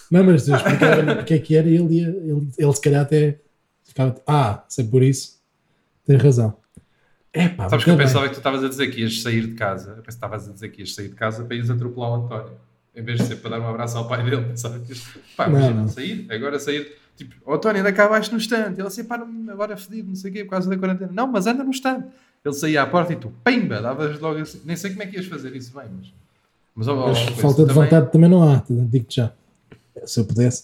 [0.09, 3.01] Não, mas eu explicava-lhe porque é que era e ele, ia, ele, ele se calhar
[3.01, 3.39] até
[3.83, 5.39] ficava, ah, se é por isso,
[6.05, 6.57] tens razão.
[7.33, 8.29] É pá, Sabes que eu pensava bem.
[8.29, 9.95] que tu estavas a dizer que ias sair de casa.
[9.97, 12.15] Eu pensava que estavas a dizer que ias sair de casa para ires atropelar o
[12.25, 12.53] António.
[12.99, 14.43] Em vez de ser para dar um abraço ao pai dele.
[14.49, 15.01] Pensava que ias...
[15.37, 15.87] Pá, Não, não.
[15.87, 16.27] sair.
[16.29, 16.95] Agora sair.
[17.15, 18.73] Tipo, o António anda cá abaixo no stand.
[18.77, 19.15] Ele assim, pá,
[19.49, 21.11] agora é fedido, não sei o quê, por causa da quarentena.
[21.13, 22.05] Não, mas anda no stand.
[22.43, 24.61] Ele saía à porta e tu, pimba, davas logo assim.
[24.65, 26.13] Nem sei como é que ias fazer isso bem, mas...
[26.75, 29.33] Mas, ó, ó, Mas coisa, falta de também- vontade também não há, digo-te já.
[30.05, 30.63] Se eu pudesse.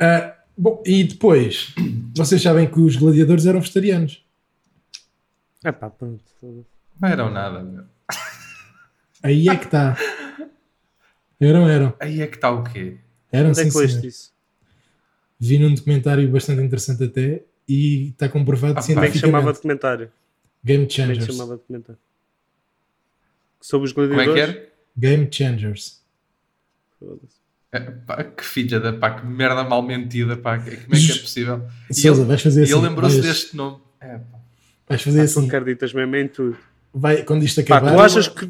[0.00, 1.72] Ah, bom, e depois,
[2.16, 4.24] vocês sabem que os gladiadores eram vegetarianos.
[5.62, 6.24] É pá, pronto.
[7.00, 7.84] Não eram nada, meu.
[9.22, 9.96] Aí é que está.
[11.44, 11.94] Eram, eram.
[11.98, 12.96] Aí é que está o quê?
[13.30, 14.06] Eram Onde é sim, que leste senhor.
[14.06, 14.32] isso?
[15.40, 19.54] Vi num documentário bastante interessante até e está comprovado Ah, Como é que chamava cientificamente.
[19.56, 20.12] documentário?
[20.64, 21.26] Game Como é que Changers.
[21.36, 21.98] chamava documentário?
[23.60, 24.44] Sobre os Como é gladiadores?
[24.54, 24.68] que era?
[24.96, 26.00] Game Changers.
[26.98, 27.42] Foda-se.
[27.72, 31.10] É, pá, que filha da pá, que merda mal mentida, pá, que- como é que
[31.12, 31.66] é possível?
[31.88, 32.72] E Sousa, ele, vais fazer e assim.
[32.74, 33.78] ele lembrou-se deste nome.
[34.00, 34.38] É, pá.
[34.88, 35.46] vais fazer Tu assim.
[35.48, 36.56] acreditas mesmo em tudo.
[36.94, 37.94] Vai, quando isto Pá, acabar.
[37.94, 38.48] tu, achas que,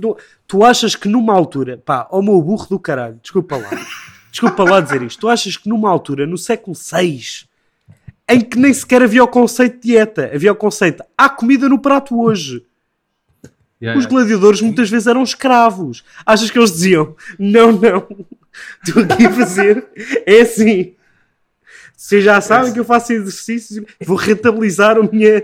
[0.48, 3.70] tu achas que numa altura, pá, ó meu burro do caralho, desculpa lá,
[4.32, 7.46] desculpa lá dizer isto, tu achas que numa altura, no século VI,
[8.28, 11.78] em que nem sequer havia o conceito de dieta, havia o conceito, há comida no
[11.78, 12.64] prato hoje.
[13.80, 14.08] Yeah, Os yeah.
[14.08, 16.04] gladiadores muitas vezes eram escravos.
[16.24, 18.06] Achas que eles diziam, não, não,
[18.84, 19.86] estou aqui a fazer,
[20.24, 20.94] é assim.
[21.96, 25.42] Vocês já sabem que eu faço exercícios, vou rentabilizar a minha,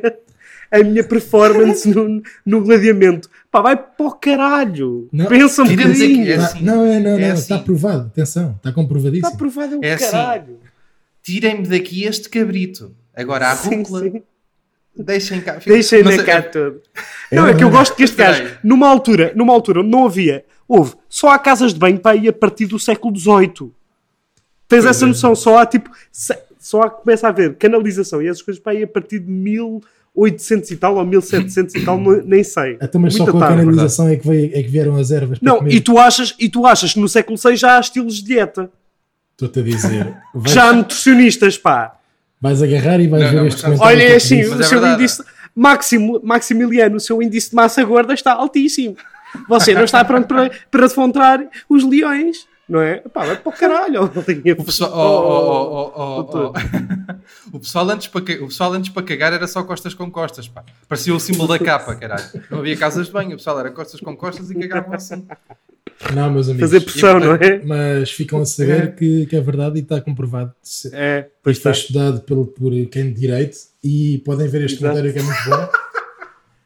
[0.70, 3.28] a minha performance no, no gladiamento.
[3.50, 5.08] Pá, vai para o caralho.
[5.12, 5.26] Não.
[5.26, 6.30] Pensa um bocadinho.
[6.30, 6.62] é assim.
[6.62, 7.32] não, é, não, É não.
[7.32, 7.42] assim.
[7.54, 8.06] Está provado.
[8.08, 9.26] Atenção, está comprovadíssimo.
[9.28, 10.10] Está provado é o É assim.
[10.10, 10.58] caralho.
[11.22, 12.94] Tirem-me daqui este cabrito.
[13.14, 14.02] Agora a Sim, rúcula.
[14.02, 14.22] sim.
[14.96, 15.58] Deixem cá.
[15.64, 16.80] Deixem Mas é- cá todo.
[17.30, 20.06] É Não, é que eu gosto que este gajo, numa altura, numa altura onde não
[20.06, 23.70] havia, houve, só há casas de banho para ir a partir do século XVIII.
[24.66, 25.08] Tens essa é.
[25.08, 25.34] noção?
[25.36, 25.90] Só há tipo,
[26.58, 29.30] só há, começa a haver canalização e essas coisas para ir a partir de
[30.18, 32.76] 1800 e tal ou 1700 e tal, nem sei.
[32.82, 35.10] Então, mas só Muita com a tarde, canalização é que, veio, é que vieram as
[35.10, 35.72] ervas para Não, comer.
[35.74, 38.70] e tu, achas, e tu achas que no século VI já há estilos de dieta?
[39.32, 40.16] Estou-te a dizer.
[40.34, 41.96] Vais, Já há nutricionistas, pá.
[42.40, 43.64] vais agarrar e vais Não, ver não, este.
[43.66, 44.38] Olha, é assim.
[44.48, 45.02] Mas o é seu verdade.
[45.02, 45.22] índice.
[45.54, 48.96] Máximo, Maximiliano, o seu índice de massa gorda está altíssimo.
[49.48, 52.96] Você não está pronto para, para defrontar os leões, não é?
[52.98, 54.04] Pá, vai para o caralho.
[54.04, 56.52] O pessoal, oh, oh, oh, oh, oh,
[57.52, 57.56] oh.
[57.56, 60.64] o, pessoal antes para, o pessoal antes para cagar era só costas com costas, pá.
[60.88, 62.24] Parecia o símbolo da capa, caralho.
[62.50, 65.26] Não havia casas de banho, o pessoal era costas com costas e cagavam assim.
[66.14, 66.70] Não, meus amigos.
[66.70, 67.60] Fazer pressão, não é?
[67.64, 70.52] Mas ficam a saber que, que é verdade e está comprovado.
[70.62, 71.70] Se- É, pois está.
[71.72, 74.96] estudado pelo, por quem de direito e podem ver este Exato.
[75.00, 75.68] comentário que é muito bom.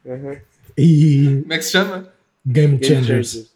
[0.05, 0.37] Uhum.
[0.77, 2.09] E Como é que se chama?
[2.45, 3.07] Game Game Changers.
[3.33, 3.52] changers.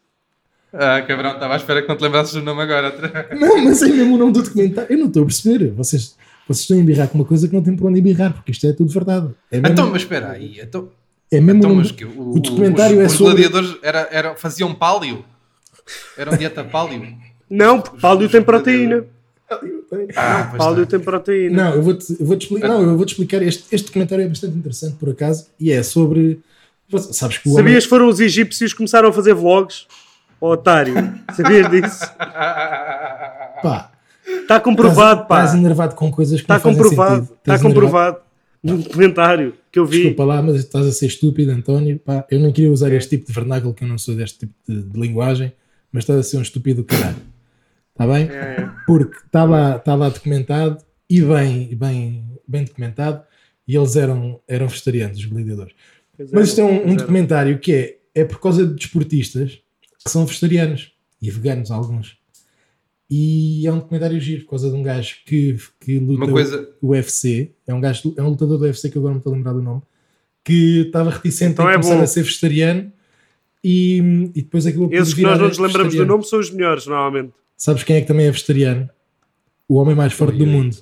[0.78, 2.94] Ah, cabrão, estava à espera que não te lembrasses do nome agora.
[3.38, 4.92] Não, mas é mesmo o nome do documentário.
[4.92, 5.70] Eu não estou a perceber.
[5.72, 8.50] Vocês, vocês estão a embirrar com uma coisa que não tem por onde embirrar, porque
[8.52, 9.28] isto é tudo verdade.
[9.50, 10.60] É mesmo, Então, mas espera aí.
[10.60, 10.88] Então,
[11.32, 14.34] é mesmo então o nome o, o documentário os, é os sobre- gladiadores era, era,
[14.36, 15.24] faziam pálio.
[16.16, 17.16] Eram dieta pálio.
[17.48, 19.04] Não, porque pálio tem proteína.
[20.16, 20.96] Ah, Pálio está.
[20.96, 21.64] tem proteína.
[21.70, 22.66] Não, eu vou-te eu vou explicar.
[22.68, 23.40] Não, eu vou-te explicar.
[23.42, 26.40] Este, este documentário é bastante interessante, por acaso, e é sobre.
[27.12, 27.64] Sabes que o homem.
[27.64, 29.86] Sabias que foram os egípcios que começaram a fazer vlogs?
[30.40, 30.94] Ó, otário.
[31.34, 32.06] Sabias disso?
[33.62, 33.92] Pá,
[34.26, 35.44] Está comprovado, estás, pá.
[35.44, 37.16] estás enervado com coisas que Está não fazem comprovado.
[37.16, 37.38] sentido.
[37.38, 38.26] Está comprovado.
[38.62, 39.98] Num documentário que eu vi.
[39.98, 41.98] Desculpa lá, mas estás a ser estúpido, António.
[41.98, 44.54] Pá, eu não queria usar este tipo de vernáculo, que eu não sou deste tipo
[44.66, 45.52] de, de linguagem,
[45.92, 47.16] mas estás a ser um estúpido do caralho.
[47.92, 48.28] Está bem?
[48.28, 48.70] É, é.
[48.86, 53.22] Porque está lá, está lá documentado e bem, bem, bem documentado.
[53.68, 55.74] E eles eram, eram vegetarianos, os gladiadores.
[56.32, 56.96] Mas isto é um, um é.
[56.96, 59.60] documentário que é, é por causa de desportistas
[60.06, 62.16] que são vegetarianos e veganos, alguns.
[63.08, 66.68] E é um documentário giro por causa de um gajo que, que luta coisa.
[66.80, 67.52] o UFC.
[67.66, 69.52] É um, gajo, é um lutador do UFC que agora não me estou a lembrar
[69.52, 69.82] do nome.
[70.42, 72.02] Que estava reticente Então em é começar bom.
[72.02, 72.92] a ser vegetariano
[73.62, 73.98] e,
[74.34, 77.32] e depois por Esses que nós não nos lembramos do nome são os melhores, normalmente.
[77.56, 78.88] Sabes quem é que também é vegetariano?
[79.68, 80.76] O homem mais forte do mundo.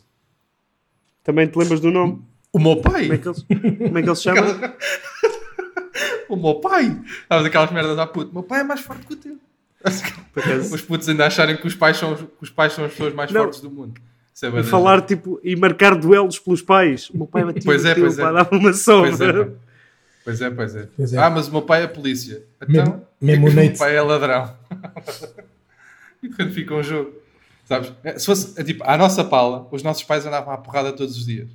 [1.22, 2.22] Também te lembras do nome?
[2.52, 3.02] O meu pai.
[3.02, 4.74] Como é que ele, como é que ele se chama?
[6.28, 6.96] O meu pai.
[7.28, 8.30] Sabes aquelas merdas à puto.
[8.30, 9.38] O meu pai é mais forte que o teu.
[10.72, 13.30] Os putos ainda acharem que os pais são, que os pais são as pessoas mais
[13.30, 13.42] Não.
[13.42, 14.00] fortes do mundo.
[14.42, 17.08] É E falar tipo e marcar duelos pelos pais.
[17.10, 18.22] O meu pai batia Pois é, teu, pois é.
[18.22, 19.40] pá, dava uma Pois sombra.
[19.42, 19.50] é, pá.
[20.24, 20.88] pois é, pois é.
[20.96, 21.18] Pois é.
[21.18, 22.42] Ah, mas o meu pai é polícia.
[22.68, 24.56] Então, mesmo é que o meu pai é ladrão.
[26.22, 27.12] e quando fica um jogo,
[27.64, 27.92] sabes?
[28.02, 31.16] É, Se fosse, é tipo, à nossa pala, os nossos pais andavam à porrada todos
[31.16, 31.48] os dias.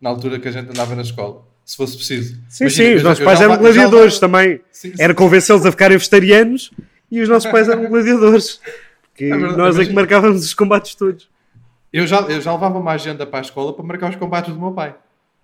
[0.00, 1.46] Na altura que a gente andava na escola.
[1.66, 2.38] Se fosse preciso.
[2.48, 4.60] Sim, Imagina, sim, os nossos pais já eram já gladiadores também.
[4.70, 5.02] Sim, sim.
[5.02, 6.70] Era convencê-los a ficarem vegetarianos
[7.10, 8.60] e os nossos pais eram gladiadores.
[9.12, 11.28] Que É verdade, nós é que marcávamos os combates todos.
[11.92, 14.60] Eu já, eu já levava uma agenda para a escola para marcar os combates do
[14.60, 14.94] meu pai.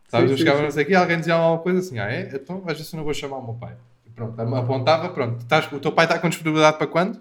[0.06, 0.26] Sabes?
[0.28, 0.80] Sim, eu chegava sim.
[0.80, 2.30] aqui, alguém dizia alguma coisa assim, ah é?
[2.35, 3.74] Então às vezes eu não vou chamar o meu pai.
[4.06, 5.40] E pronto, apontava, pronto.
[5.40, 7.20] Estás- o teu pai está com disponibilidade para quando?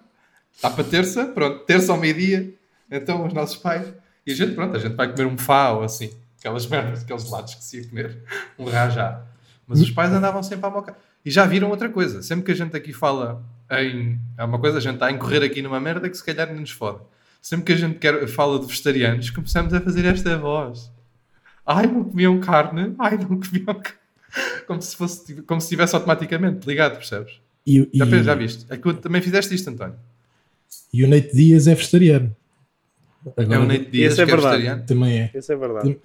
[0.55, 1.25] Está para terça?
[1.25, 2.53] Pronto, terça ao meio-dia.
[2.91, 3.91] Então os nossos pais.
[4.27, 6.11] E a gente, pronto, a gente vai comer um fá ou assim.
[6.41, 8.17] Aquelas merdas, aqueles lados que se ia comer.
[8.60, 9.23] Um rajá.
[9.67, 10.95] Mas os pais andavam sempre à moca.
[11.23, 12.21] E já viram outra coisa.
[12.21, 14.19] Sempre que a gente aqui fala em.
[14.38, 16.60] É uma coisa, a gente está a incorrer aqui numa merda que se calhar não
[16.60, 16.99] nos fode.
[17.41, 20.91] Sempre que a gente quer, fala de vegetarianos, começamos a fazer esta voz.
[21.65, 22.93] Ai, não comiam carne.
[22.99, 23.99] Ai, não comiam carne.
[24.65, 27.39] Como se, fosse, como se estivesse automaticamente ligado, percebes?
[27.65, 28.65] E, e, Já, já viste?
[28.69, 29.95] É que tu também fizeste isto, António.
[30.93, 32.36] e o Nate Dias é vegetariano.
[33.38, 34.58] É Agora, o Nate Dias Esse é que é verdade.
[34.58, 34.86] vegetariano.
[34.88, 35.32] Também é.
[35.34, 35.99] Isso é verdade.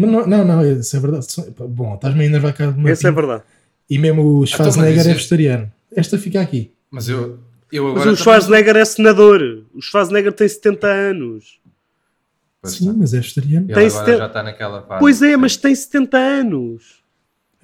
[0.00, 1.26] Mas não, não, não, isso é verdade.
[1.68, 3.42] Bom, estás-me a enervar cá de Isso é verdade.
[3.88, 5.72] E mesmo o Então, Schwarzenegger é é- vegetariano.
[5.94, 6.72] Esta fica aqui.
[6.90, 7.38] Mas eu,
[7.72, 7.98] eu agora.
[7.98, 9.64] Mas o também- Schwarzenegger é senador.
[9.74, 11.60] O Schwarzenegger tem 70 anos.
[12.62, 12.98] Pois Sim, está.
[12.98, 13.66] mas é vegetariano.
[13.66, 15.00] Ele Tem agora seten- já está naquela fase.
[15.00, 17.00] Pois é, mas tem 70 anos.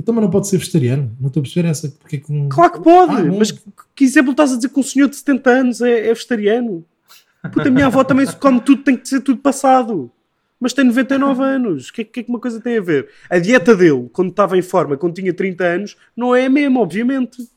[0.00, 1.16] Então, mas não pode ser vegetariano.
[1.20, 1.88] Não estou a perceber essa.
[1.88, 2.48] Porque é que um...
[2.48, 3.50] Claro que pode, Ah, mas
[3.94, 6.84] que, exemplo estás a dizer que um senhor de 70 anos é, é vegetariano?
[7.52, 10.10] Puta, a minha avó também come tudo, tem que ser tudo passado.
[10.60, 11.88] Mas tem 99 anos.
[11.88, 13.08] O que, é- que é que uma coisa tem a ver?
[13.30, 16.80] A dieta dele, quando estava em forma, quando tinha 30 anos, não é a mesma,
[16.80, 17.48] obviamente.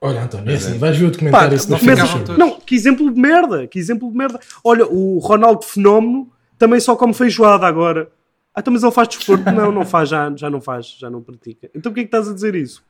[0.00, 0.68] Olha, António, é Pois é.
[0.70, 0.78] assim.
[0.78, 1.58] Vais ver o Pá, documentário.
[1.58, 1.78] se não
[2.24, 2.38] todos.
[2.38, 4.38] não, que exemplo de merda, que exemplo de merda.
[4.62, 8.10] Olha, o Ronaldo Fenómeno também só come feijoada agora.
[8.54, 9.50] Ah, então, mas ele faz desporto?
[9.50, 11.68] Não, não faz, já, já não faz, já não pratica.
[11.74, 12.84] Então porquê é que estás a dizer isso?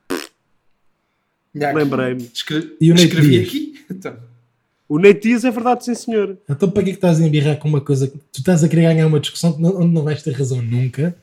[1.54, 2.28] Lembrei-me.
[2.34, 2.76] Escre...
[2.80, 3.48] E Escrevi Dias?
[3.48, 3.74] aqui.
[3.90, 4.16] Então.
[4.94, 6.38] O Nate Diaz é verdade, sim senhor.
[6.48, 8.68] Então, para que é que estás a embirrar com uma coisa que tu estás a
[8.68, 11.14] querer ganhar uma discussão onde não vais ter razão nunca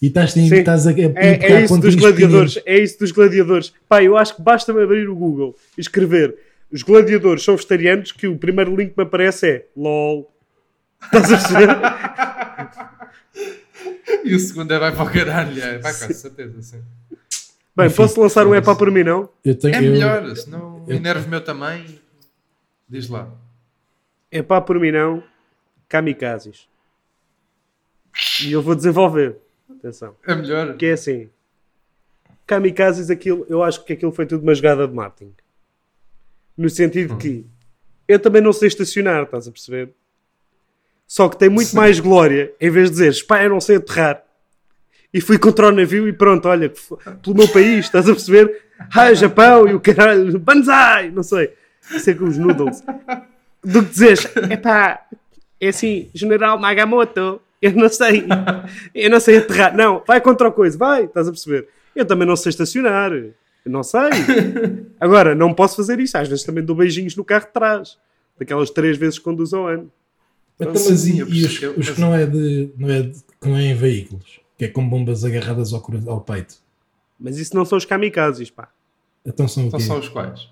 [0.00, 0.46] e estás, Sim.
[0.54, 2.54] estás a, a É, é isso dos gladiadores.
[2.54, 2.80] pequeninos.
[2.80, 3.72] É isso dos gladiadores.
[3.86, 6.34] Pá, eu acho que basta abrir o Google e escrever
[6.72, 10.32] os gladiadores são vegetarianos que o primeiro link que me aparece é LOL.
[11.02, 11.68] Estás a perceber?
[14.24, 15.62] E o segundo é vai para o caralho.
[15.62, 16.78] É, vai com certeza, sim.
[17.76, 19.28] Bem, Enfim, posso lançar um epá por mim, não?
[19.44, 21.99] Eu tenho, É eu- melhor, senão eu- enervo meu também.
[22.90, 23.30] Diz lá.
[24.32, 25.22] Epá por mim, não.
[25.88, 26.68] kamikazes.
[28.42, 29.36] E eu vou desenvolver.
[29.70, 30.16] Atenção.
[30.26, 30.76] É melhor.
[30.76, 31.30] Que é assim.
[32.46, 35.32] Kamikazes, aquilo, eu acho que aquilo foi tudo uma jogada de marketing.
[36.56, 37.46] No sentido que
[38.08, 39.90] eu também não sei estacionar, estás a perceber?
[41.06, 41.76] Só que tem muito Sim.
[41.76, 44.24] mais glória em vez de dizeres, pá, eu não sei aterrar.
[45.14, 46.72] E fui contra o navio e pronto, olha,
[47.22, 48.64] pelo meu país, estás a perceber?
[48.94, 51.52] Ah, Japão e o caralho, banzai, não sei.
[51.80, 52.82] Ser com os noodles.
[53.62, 55.06] Do que dizeres, epá,
[55.60, 58.24] é assim, General Nagamoto, eu não sei,
[58.94, 59.76] eu não sei aterrar.
[59.76, 61.68] Não, vai contra o coisa, vai, estás a perceber?
[61.94, 63.34] Eu também não sei estacionar, eu
[63.66, 64.00] não sei.
[64.98, 67.98] Agora, não posso fazer isto, às vezes também dou beijinhos no carro de trás,
[68.38, 69.92] daquelas três vezes que conduzo ao ano.
[70.58, 73.48] Então, Sim, mas e, e os, mas- que não é, de, não, é de, que
[73.48, 74.40] não é em veículos?
[74.58, 76.56] Que é com bombas agarradas ao, ao peito.
[77.18, 78.68] Mas isso não são os kamikazes, pá.
[79.24, 79.86] Então são o Então quê?
[79.86, 80.49] são os quais?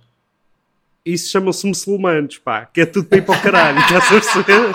[1.08, 4.72] Isso chamam-se muçulmanos, pá, que é tudo para ir para o caralho, estás a perceber?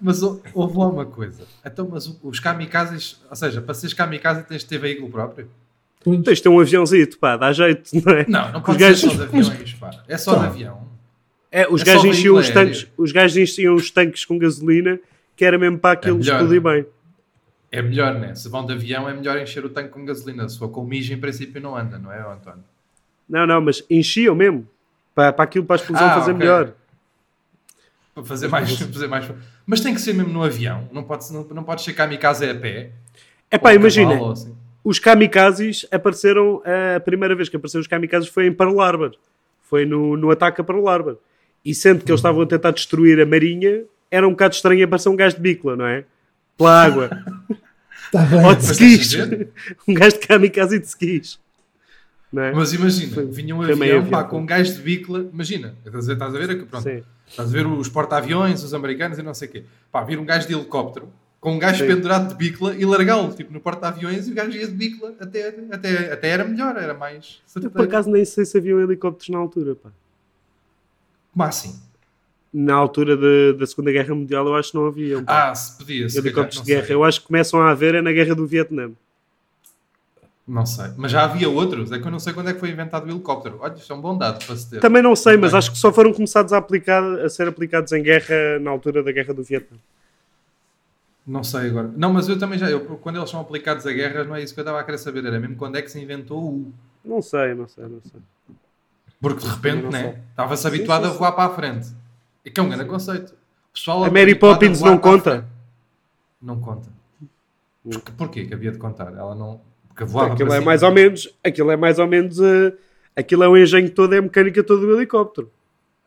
[0.00, 1.44] Mas hou- houve lá uma coisa.
[1.64, 5.48] Então, mas os kamikazes, ou seja, para seres kamikaze tens de ter veículo próprio?
[6.04, 6.20] Pois.
[6.22, 8.24] Tens de ter um aviãozito, pá, dá jeito, não é?
[8.28, 9.90] Não, não Os pode gajos- ser só de aviões, pá.
[10.06, 10.48] É só de Então.
[10.50, 10.86] avião.
[11.50, 14.98] É, os É gajos enchiam os tanques, os gajos enchiam os tanques com gasolina,
[15.36, 16.34] que era mesmo para aquilo melhor.
[16.42, 16.86] explodir bem.
[17.70, 18.34] É melhor, né?
[18.34, 20.48] Se vão de avião, é melhor encher o tanque com gasolina.
[20.48, 22.64] Se for com mijo, em princípio não anda, não é, António?
[23.28, 24.66] Não, não, mas enchiam mesmo.
[25.14, 26.38] Para, para aquilo, para a explosão Ah, fazer ok.
[26.38, 26.72] melhor.
[28.14, 29.30] Para fazer mais, fazer mais.
[29.66, 30.88] Mas tem que ser mesmo no avião.
[30.92, 32.90] Não pode, não, não pode ser kamikaze a pé.
[33.50, 34.56] É pá, imagina, cavalo, assim.
[34.82, 36.62] os kamikazes apareceram,
[36.96, 39.14] a primeira vez que apareceram os kamikazes foi em Pearl Harbor.
[39.62, 41.18] Foi no, no ataque a Pearl Harbor.
[41.64, 45.08] E sendo que eles estavam a tentar destruir a marinha, era um bocado estranho aparecer
[45.08, 46.04] um gajo de bicla, não é?
[46.56, 47.10] Pela água.
[48.12, 48.44] Tá bem.
[48.44, 49.14] Ou de skis.
[49.88, 51.40] um gajo de kamikaze e de skis.
[52.32, 52.52] Não é?
[52.52, 54.30] Mas imagina, Foi- vinha um meio avião pá, avião.
[54.30, 55.28] com um gajo de bicla.
[55.32, 56.84] Imagina, estás a ver, estás a ver aqui, pronto.
[56.84, 57.02] Sim.
[57.26, 59.64] Estás a ver os porta-aviões, os americanos e não sei o quê.
[59.90, 61.08] Pá, vir um gajo de helicóptero
[61.40, 61.88] com um gajo Sim.
[61.88, 65.12] pendurado de bicla e largá-lo tipo, no porta-aviões e o gajo ia de bicla.
[65.18, 69.30] Até, até, até era melhor, era mais Eu, por acaso nem sei se havia helicópteros
[69.30, 69.74] na altura.
[69.74, 69.90] Pá.
[71.32, 71.76] Como assim?
[72.58, 75.22] Na altura de- da Segunda Guerra Mundial eu acho que não havia.
[75.26, 76.08] Ah, se podia.
[76.08, 76.86] Se helicópteros de guerra.
[76.86, 76.94] sei.
[76.94, 78.90] Eu acho que começam a haver é na Guerra do Vietnã.
[80.48, 80.86] Não sei.
[80.96, 81.92] Mas já havia outros.
[81.92, 83.58] É que eu não sei quando é que foi inventado o helicóptero.
[83.60, 84.80] Olha, isto é um bom dado para se ter.
[84.80, 88.02] Também não sei, mas acho que só foram começados a, aplicar, a ser aplicados em
[88.02, 89.76] guerra na altura da Guerra do Vietnã.
[91.26, 91.90] Não sei agora.
[91.96, 92.70] Não, mas eu também já.
[92.70, 94.98] Eu, quando eles são aplicados a guerras, não é isso que eu estava a querer
[94.98, 95.26] saber.
[95.26, 96.72] Era mesmo quando é que se inventou o.
[97.04, 98.20] Não sei, não sei, não sei.
[99.20, 100.22] Porque de repente, não né?
[100.30, 101.88] Estava-se Sim, habituado sim, a voar para a frente.
[102.46, 103.32] E que é um grande conceito.
[103.32, 105.46] O pessoal A Mary Poppins não conta?
[106.40, 106.88] Não conta.
[107.84, 109.12] Porque, porquê que havia de contar?
[109.12, 109.60] Ela não.
[109.88, 110.64] Porque voava Aquilo é cima.
[110.64, 112.72] mais ou menos, aquilo é mais ou menos, eh,
[113.14, 115.50] aquilo é o engenho todo, é a mecânica toda do helicóptero.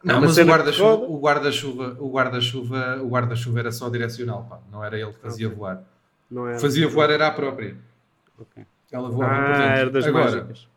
[0.04, 4.60] Não, É mas o guarda-chuva, o guarda-chuva, o guarda-chuva, o guarda-chuva era só direcional, pá.
[4.72, 5.58] Não era ele que fazia Ok.
[5.58, 5.84] voar.
[6.32, 6.58] Não é?
[6.60, 7.76] Fazia voar era a própria.
[8.38, 8.64] Ok.
[8.92, 9.64] Ela voava por Ah, dentro.
[9.80, 10.68] era das Agora, mágicas.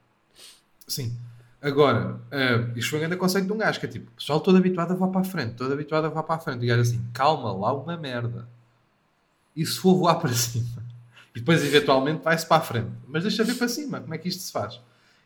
[0.88, 1.12] Sim.
[1.62, 4.40] Agora, eh, isto foi um grande conceito de um gajo que é tipo, o pessoal
[4.40, 6.64] todo habituado a voar para a frente, todo habituado a voar para a frente.
[6.64, 8.48] E gajo assim, calma, lá uma merda.
[9.55, 10.83] E se for voar para cima?
[11.35, 12.90] E depois, eventualmente, vai-se para a frente.
[13.07, 14.81] Mas deixa ver para cima, como é que isto se faz?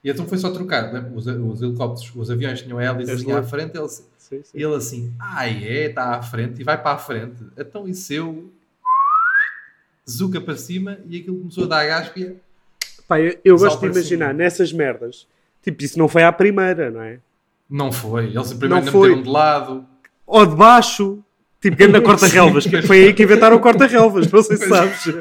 [0.05, 0.93] E então foi só trocar.
[0.93, 1.11] né?
[1.15, 4.43] Os, os helicópteros, os aviões tinham hélices As à frente, ele, Sim, sim.
[4.55, 7.43] e ele assim, ah é, está à frente, e vai para a frente.
[7.57, 8.53] Então isso eu...
[10.09, 12.35] Zuca para cima e aquilo começou a dar gás e é-
[13.09, 14.33] Pá, eu, eu gosto de imaginar cima.
[14.33, 15.27] nessas merdas,
[15.67, 17.19] tipo, isso não foi à primeira, não é?
[17.69, 18.27] Não foi.
[18.27, 19.09] Eles primeiro Não foi.
[19.11, 19.87] meteram de lado.
[20.27, 21.19] Ou de baixo,
[21.61, 25.03] tipo, grande corta-relvas, que foi aí que inventaram o corta-relvas, não sei se sabes.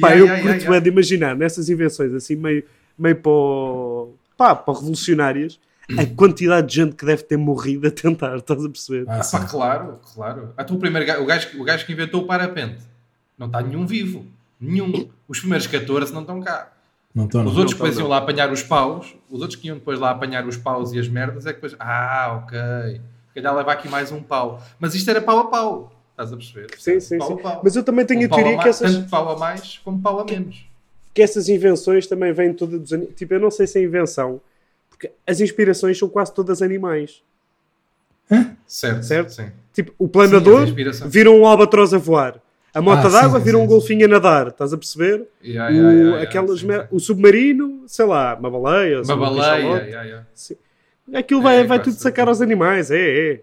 [0.00, 2.62] Pá, Ai, eu ai, curto é de imaginar nessas invenções assim meio,
[2.98, 5.58] meio para, o- pá, para revolucionárias
[5.96, 9.04] a quantidade de gente que deve ter morrido a tentar, estás a perceber?
[9.08, 10.52] Ah, Ah, pá, claro, claro.
[10.56, 12.78] Até o primeiro gajo, o gajo, o gajo que inventou o parapente.
[13.38, 14.26] Não está nenhum vivo.
[14.60, 15.08] Nenhum.
[15.28, 16.72] Os primeiros 14 não estão cá.
[17.14, 17.50] Não estou, não.
[17.50, 19.76] Os outros que não depois estão, iam lá apanhar os paus, os outros que iam
[19.78, 22.58] depois lá apanhar os paus e as merdas, é que depois, ah, ok,
[23.28, 24.62] se calhar leva aqui mais um pau.
[24.78, 26.66] Mas isto era pau a pau, estás a perceber?
[26.78, 27.34] Sim, sim, pau sim.
[27.34, 27.60] a pau.
[27.64, 29.78] Mas eu também tenho Um a pau a teoria que essas, Tanto pau a mais
[29.78, 30.66] como pau a menos.
[31.14, 34.40] que essas invenções também vêm todas dos ani- Tipo, eu não sei se é invenção,
[34.90, 37.22] porque as inspirações são quase todas animais.
[38.66, 39.30] Certo, Certo?
[39.32, 39.50] Sim.
[39.72, 41.08] Tipo, o Sim, planador inspiração.
[41.08, 42.40] vira um albatroz a voar.
[42.76, 43.72] A mota Ah, d'água vira sim, um sim.
[43.72, 45.26] golfinho a nadar, estás a perceber?
[45.42, 49.18] Yeah, o, yeah, yeah, yeah, aquelas mer- o submarino, sei lá, uma baleia, Uma um
[49.18, 49.84] baleia, cachalote.
[49.86, 50.26] yeah, yeah.
[51.14, 53.40] Aquilo vai, É, vai tudo sacar aos animais, é, é.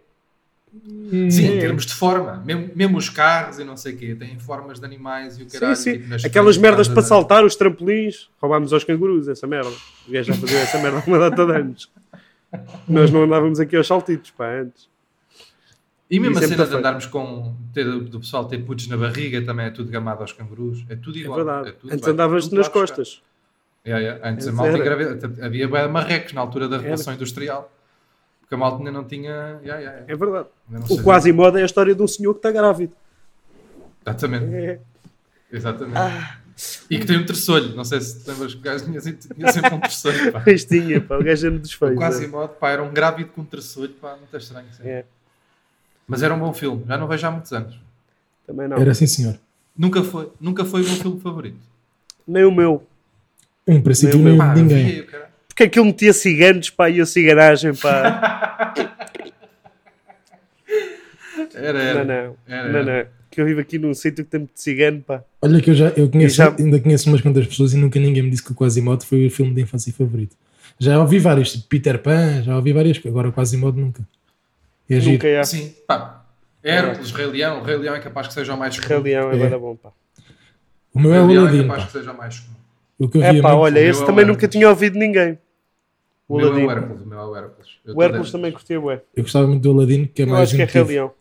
[1.31, 1.55] Sim, É.
[1.55, 2.43] em termos de forma.
[2.45, 5.47] Mesmo, mesmo os carros e não sei o quê, têm formas de animais e o
[5.47, 5.75] caralho.
[5.75, 5.99] sim, sim.
[6.01, 9.69] tipo, Aquelas merdas para saltar, os trampolins, roubámos aos cangurus, essa merda.
[9.69, 11.89] Os gajos já faziam essa merda há uma data de anos.
[12.87, 14.87] Nós não andávamos aqui aos saltitos, pá, antes.
[16.09, 17.55] E mesmo Isso a é cena muito de andarmos com.
[17.73, 20.85] Ter, do pessoal ter putos na barriga também é tudo gamado aos cangurus.
[20.89, 21.37] É tudo É igual.
[21.37, 21.69] verdade.
[21.69, 22.79] é tudo, Antes andavas nas lá buscar.
[22.79, 23.21] costas.
[23.85, 24.09] É, é.
[24.11, 24.77] Antes a Antes malta era.
[24.79, 25.45] engravida.
[25.45, 26.83] Havia marrecos na altura da Era.
[26.83, 27.71] Revolução Industrial.
[28.41, 29.31] Porque a malta ainda não tinha.
[29.63, 30.05] Yeah, yeah, yeah.
[30.07, 30.47] É verdade.
[30.89, 32.93] O quase moda é a história de um senhor que está grávido.
[34.05, 34.53] Exatamente.
[34.55, 34.79] É.
[35.51, 35.97] Exatamente.
[35.97, 36.37] Ah.
[36.89, 37.75] E que tem um terçolho.
[37.75, 40.31] Não sei se te lembras que o gajo tinha, tinha sempre um terçolho.
[40.31, 40.43] Pá.
[40.45, 41.95] Mas tinha, pá, o gajo era dos O feios.
[41.95, 42.27] quase é.
[42.27, 43.89] modo, pá, era um grávido com um terçolho.
[43.93, 44.67] Pá, muito estranho.
[44.71, 44.83] sim.
[44.87, 45.05] É,
[46.07, 46.83] Mas era um bom filme.
[46.87, 47.75] Já não vejo há muitos anos.
[48.45, 48.77] também não.
[48.77, 49.37] Era assim, senhor.
[49.77, 51.57] Nunca foi, nunca foi o meu filme favorito.
[52.27, 52.85] Nem o meu.
[53.67, 55.05] Em princípio, Meu, nem Pá, de ninguém.
[55.47, 58.73] Porque aquilo metia ciganos, pá, e a cigaragem, pá.
[61.55, 62.03] Era, era.
[62.03, 62.35] Não, não.
[62.47, 63.03] Era, Não, era.
[63.03, 63.09] não.
[63.29, 65.23] Que eu vivo aqui num sítio que tem muito cigano, pá.
[65.41, 68.21] Olha que eu já eu conheço, já- ainda conheço umas quantas pessoas e nunca ninguém
[68.23, 70.35] me disse que o Quasimodo foi o filme de infância favorito.
[70.79, 74.03] Já ouvi vários, tipo Peter Pan, já ouvi várias, agora o Quasimodo nunca.
[74.89, 75.13] É giro.
[75.13, 75.43] Nunca é.
[75.43, 76.25] Sim, pá.
[76.63, 77.59] Hércules, Rei Leão.
[77.59, 79.01] O Rei Leão é capaz que seja o mais Rei comum.
[79.03, 79.49] Leão é, É.
[79.49, 79.91] bué bom, pá.
[80.93, 81.85] O meu Rei é o é Aladdin, capaz pá.
[81.87, 82.55] que seja o mais comum.
[82.99, 83.61] O que eu É via pá, muito.
[83.61, 85.37] olha, esse é também nunca tinha ouvido ninguém.
[86.27, 87.01] O O meu é o Hércules.
[87.01, 87.69] O meu é o Hércules.
[87.85, 89.01] Eu O também curtia, bué.
[89.15, 90.83] Eu gostava muito do Aladdin, que é Eu mais acho que é Rei.
[90.83, 91.11] Leão.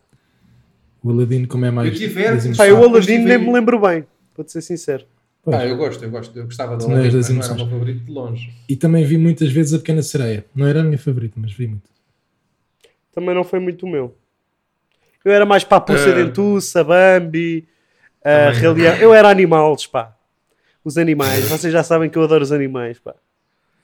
[1.03, 1.89] O Aladdin, como é mais.
[1.89, 2.57] Eu tive mais Hércules.
[2.57, 5.05] Pá, eu o Aladdin nem me lembro bem, para ser sincero.
[5.43, 5.57] Pois.
[5.57, 6.39] Ah, eu gosto, eu gosto.
[6.39, 8.53] Eu gostava do Aladdin, das mas não era o meu favorito de longe.
[8.69, 10.45] E também vi muitas vezes a Pequena Sereia.
[10.55, 11.91] Não era a minha favorita, mas vi muito.
[13.13, 14.17] Também não foi muito o meu.
[15.25, 17.67] Eu era mais para a Pulsa Eh, Dentuça, Bambi.
[18.25, 18.95] Leão.
[18.97, 20.17] Eu era animais, pá.
[20.85, 21.49] Os animais.
[21.49, 23.15] Vocês já sabem que eu adoro os animais, pá.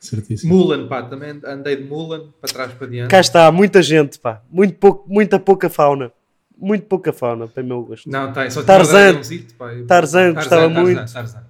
[0.01, 0.55] Certíssimo.
[0.55, 1.03] Mulan, pá.
[1.03, 3.11] Também andei de Mulan para trás para diante.
[3.11, 4.43] Cá está, muita gente, pá.
[4.51, 6.11] Muito pouco, muita pouca fauna.
[6.57, 8.11] Muito pouca fauna, para o meu gosto.
[8.11, 8.51] Não, tem.
[8.51, 8.99] Só tinha Tarzan.
[8.99, 9.73] o dragãozito, pá.
[9.75, 11.13] Eu- Tarzan, gostava muito.
[11.13, 11.45] Tarzan.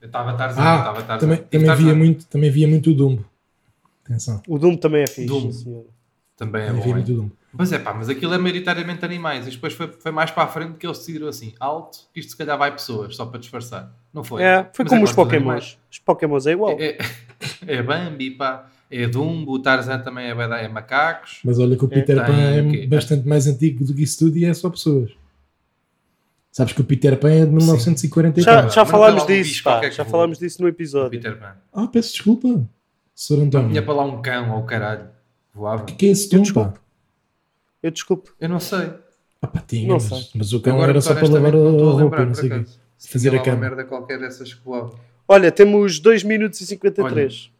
[0.00, 1.18] Eu estava Tarzan, eu Ah, estava Tarzan.
[1.20, 3.24] também, também, Tarzan via muito, também via muito o Dumbo.
[4.04, 4.42] Atenção.
[4.48, 5.84] O Doom também é fixe, sim, senhor.
[6.36, 7.30] Também é bom, é.
[7.52, 9.46] Mas é pá, mas aquilo é maioritariamente animais.
[9.46, 12.36] E depois foi, foi mais para a frente que eles decidiram assim, alto, isto se
[12.36, 13.94] calhar vai pessoas, só para disfarçar.
[14.12, 14.42] Não foi?
[14.42, 15.12] É, foi Mas como é os.
[15.12, 15.78] Pokémons.
[15.90, 16.76] Os Pokémons é igual.
[16.78, 16.96] É,
[17.66, 18.68] é, é Bambi, pá.
[18.90, 21.40] É Dumbo, o Tarzan também é, é macacos.
[21.44, 24.36] Mas olha que o Peter Tem Pan é bastante mais antigo do que isso tudo
[24.36, 25.10] e é só pessoas.
[26.50, 28.70] Sabes que o Peter Pan é de 1940 e Já, tal.
[28.70, 29.90] já falámos não disso, bicho pá.
[29.90, 31.18] Já falámos disso no episódio.
[31.18, 31.54] Peter Pan.
[31.72, 32.48] Ah, peço desculpa.
[33.14, 33.36] Sr.
[33.38, 33.68] Não António.
[33.70, 35.08] tinha para lá um cão ou caralho.
[35.52, 35.82] Voava.
[35.82, 36.80] O que é esse Eu tom, desculpo.
[37.82, 38.34] Eu desculpo.
[38.40, 38.92] Eu não sei.
[39.40, 40.30] Ah, pá, tinha, Não mas, sei.
[40.34, 42.70] mas o cão Agora, era só para lavar a roupa, não sei o quê.
[42.98, 43.56] Fazer a cama.
[43.56, 44.98] merda qualquer dessas que voava.
[45.26, 47.50] Olha, temos 2 minutos e 53.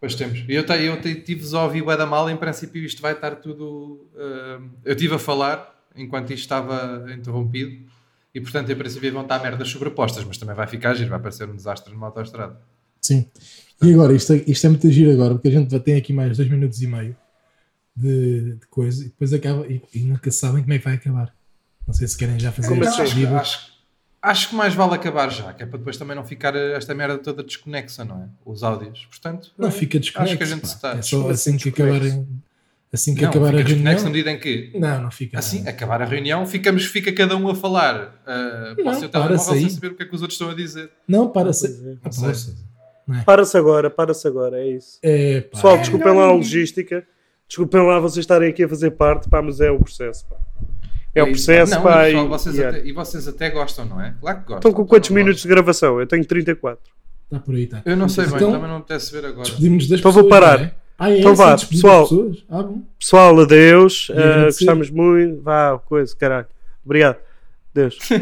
[0.00, 0.44] Pois temos.
[0.48, 4.08] Eu, eu tive-vos a ouvir bué da mal, em princípio isto vai estar tudo...
[4.16, 7.86] ah, eu estive a falar enquanto isto estava interrompido
[8.34, 11.46] e portanto em princípio vão estar merdas sobrepostas, mas também vai ficar giro, vai parecer
[11.48, 12.58] um desastre numa autostrada.
[13.00, 13.26] Sim.
[13.82, 16.36] E agora, isto, é- isto é muito giro agora, porque a gente ter aqui mais
[16.36, 17.16] dois minutos e meio
[17.96, 21.34] de, de coisa e depois acaba e, e nunca sabem como é que vai acabar.
[21.86, 23.24] Não sei se querem já fazer Como este assim?
[23.26, 23.72] acho, acho,
[24.22, 27.18] acho que mais vale acabar já, que é para depois também não ficar esta merda
[27.18, 28.28] toda desconexa, não é?
[28.44, 29.06] Os áudios.
[29.06, 30.30] Portanto, Não fica desconexo.
[30.34, 30.66] Acho que a gente pá.
[30.68, 32.28] está É só assim que acabarem.
[32.92, 33.74] Assim que não, acabar a fica reunião.
[33.94, 35.38] desconexo na medida em que Não, não fica.
[35.38, 35.70] Assim, nada.
[35.70, 39.08] acabar a reunião, ficamos, fica cada um a falar uh, para Não, o seu para-se
[39.10, 39.70] telemóvel sem aí.
[39.70, 40.90] saber o que é que os outros estão a dizer.
[41.08, 41.52] Não, para é.
[41.52, 41.70] Sei.
[42.02, 42.24] poça.
[42.24, 42.79] Não
[43.10, 43.22] é?
[43.24, 44.98] Para-se agora, para-se agora, é isso.
[45.02, 45.78] É, pá, Pessoal, é.
[45.78, 47.04] desculpem lá a logística.
[47.48, 50.36] Desculpem lá vocês estarem aqui a fazer parte, pá, mas é o processo, pá.
[51.12, 52.08] É o processo, não, pá.
[52.08, 52.66] e, pessoal, e- vocês e é.
[52.68, 54.14] até, e vocês até gostam, não é?
[54.20, 54.56] Claro que gostam.
[54.58, 55.98] Estão com quantos Não minutos de gravação?
[55.98, 56.80] Eu tenho 34.
[57.24, 57.82] Está por aí, está.
[57.84, 59.42] Eu não sei bem, Então- também não me apetece ver agora.
[59.42, 60.60] Despedimos das Então vou parar.
[60.62, 60.74] é?
[60.96, 62.08] Ah, é Então vá, pessoal.
[62.48, 62.82] Ah, bom.
[62.98, 64.08] Pessoal, adeus.
[64.10, 65.40] Uh, gostamos muito.
[65.42, 66.46] Vá, coisa, caralho.
[66.84, 67.16] Obrigado.
[67.74, 67.98] Deus.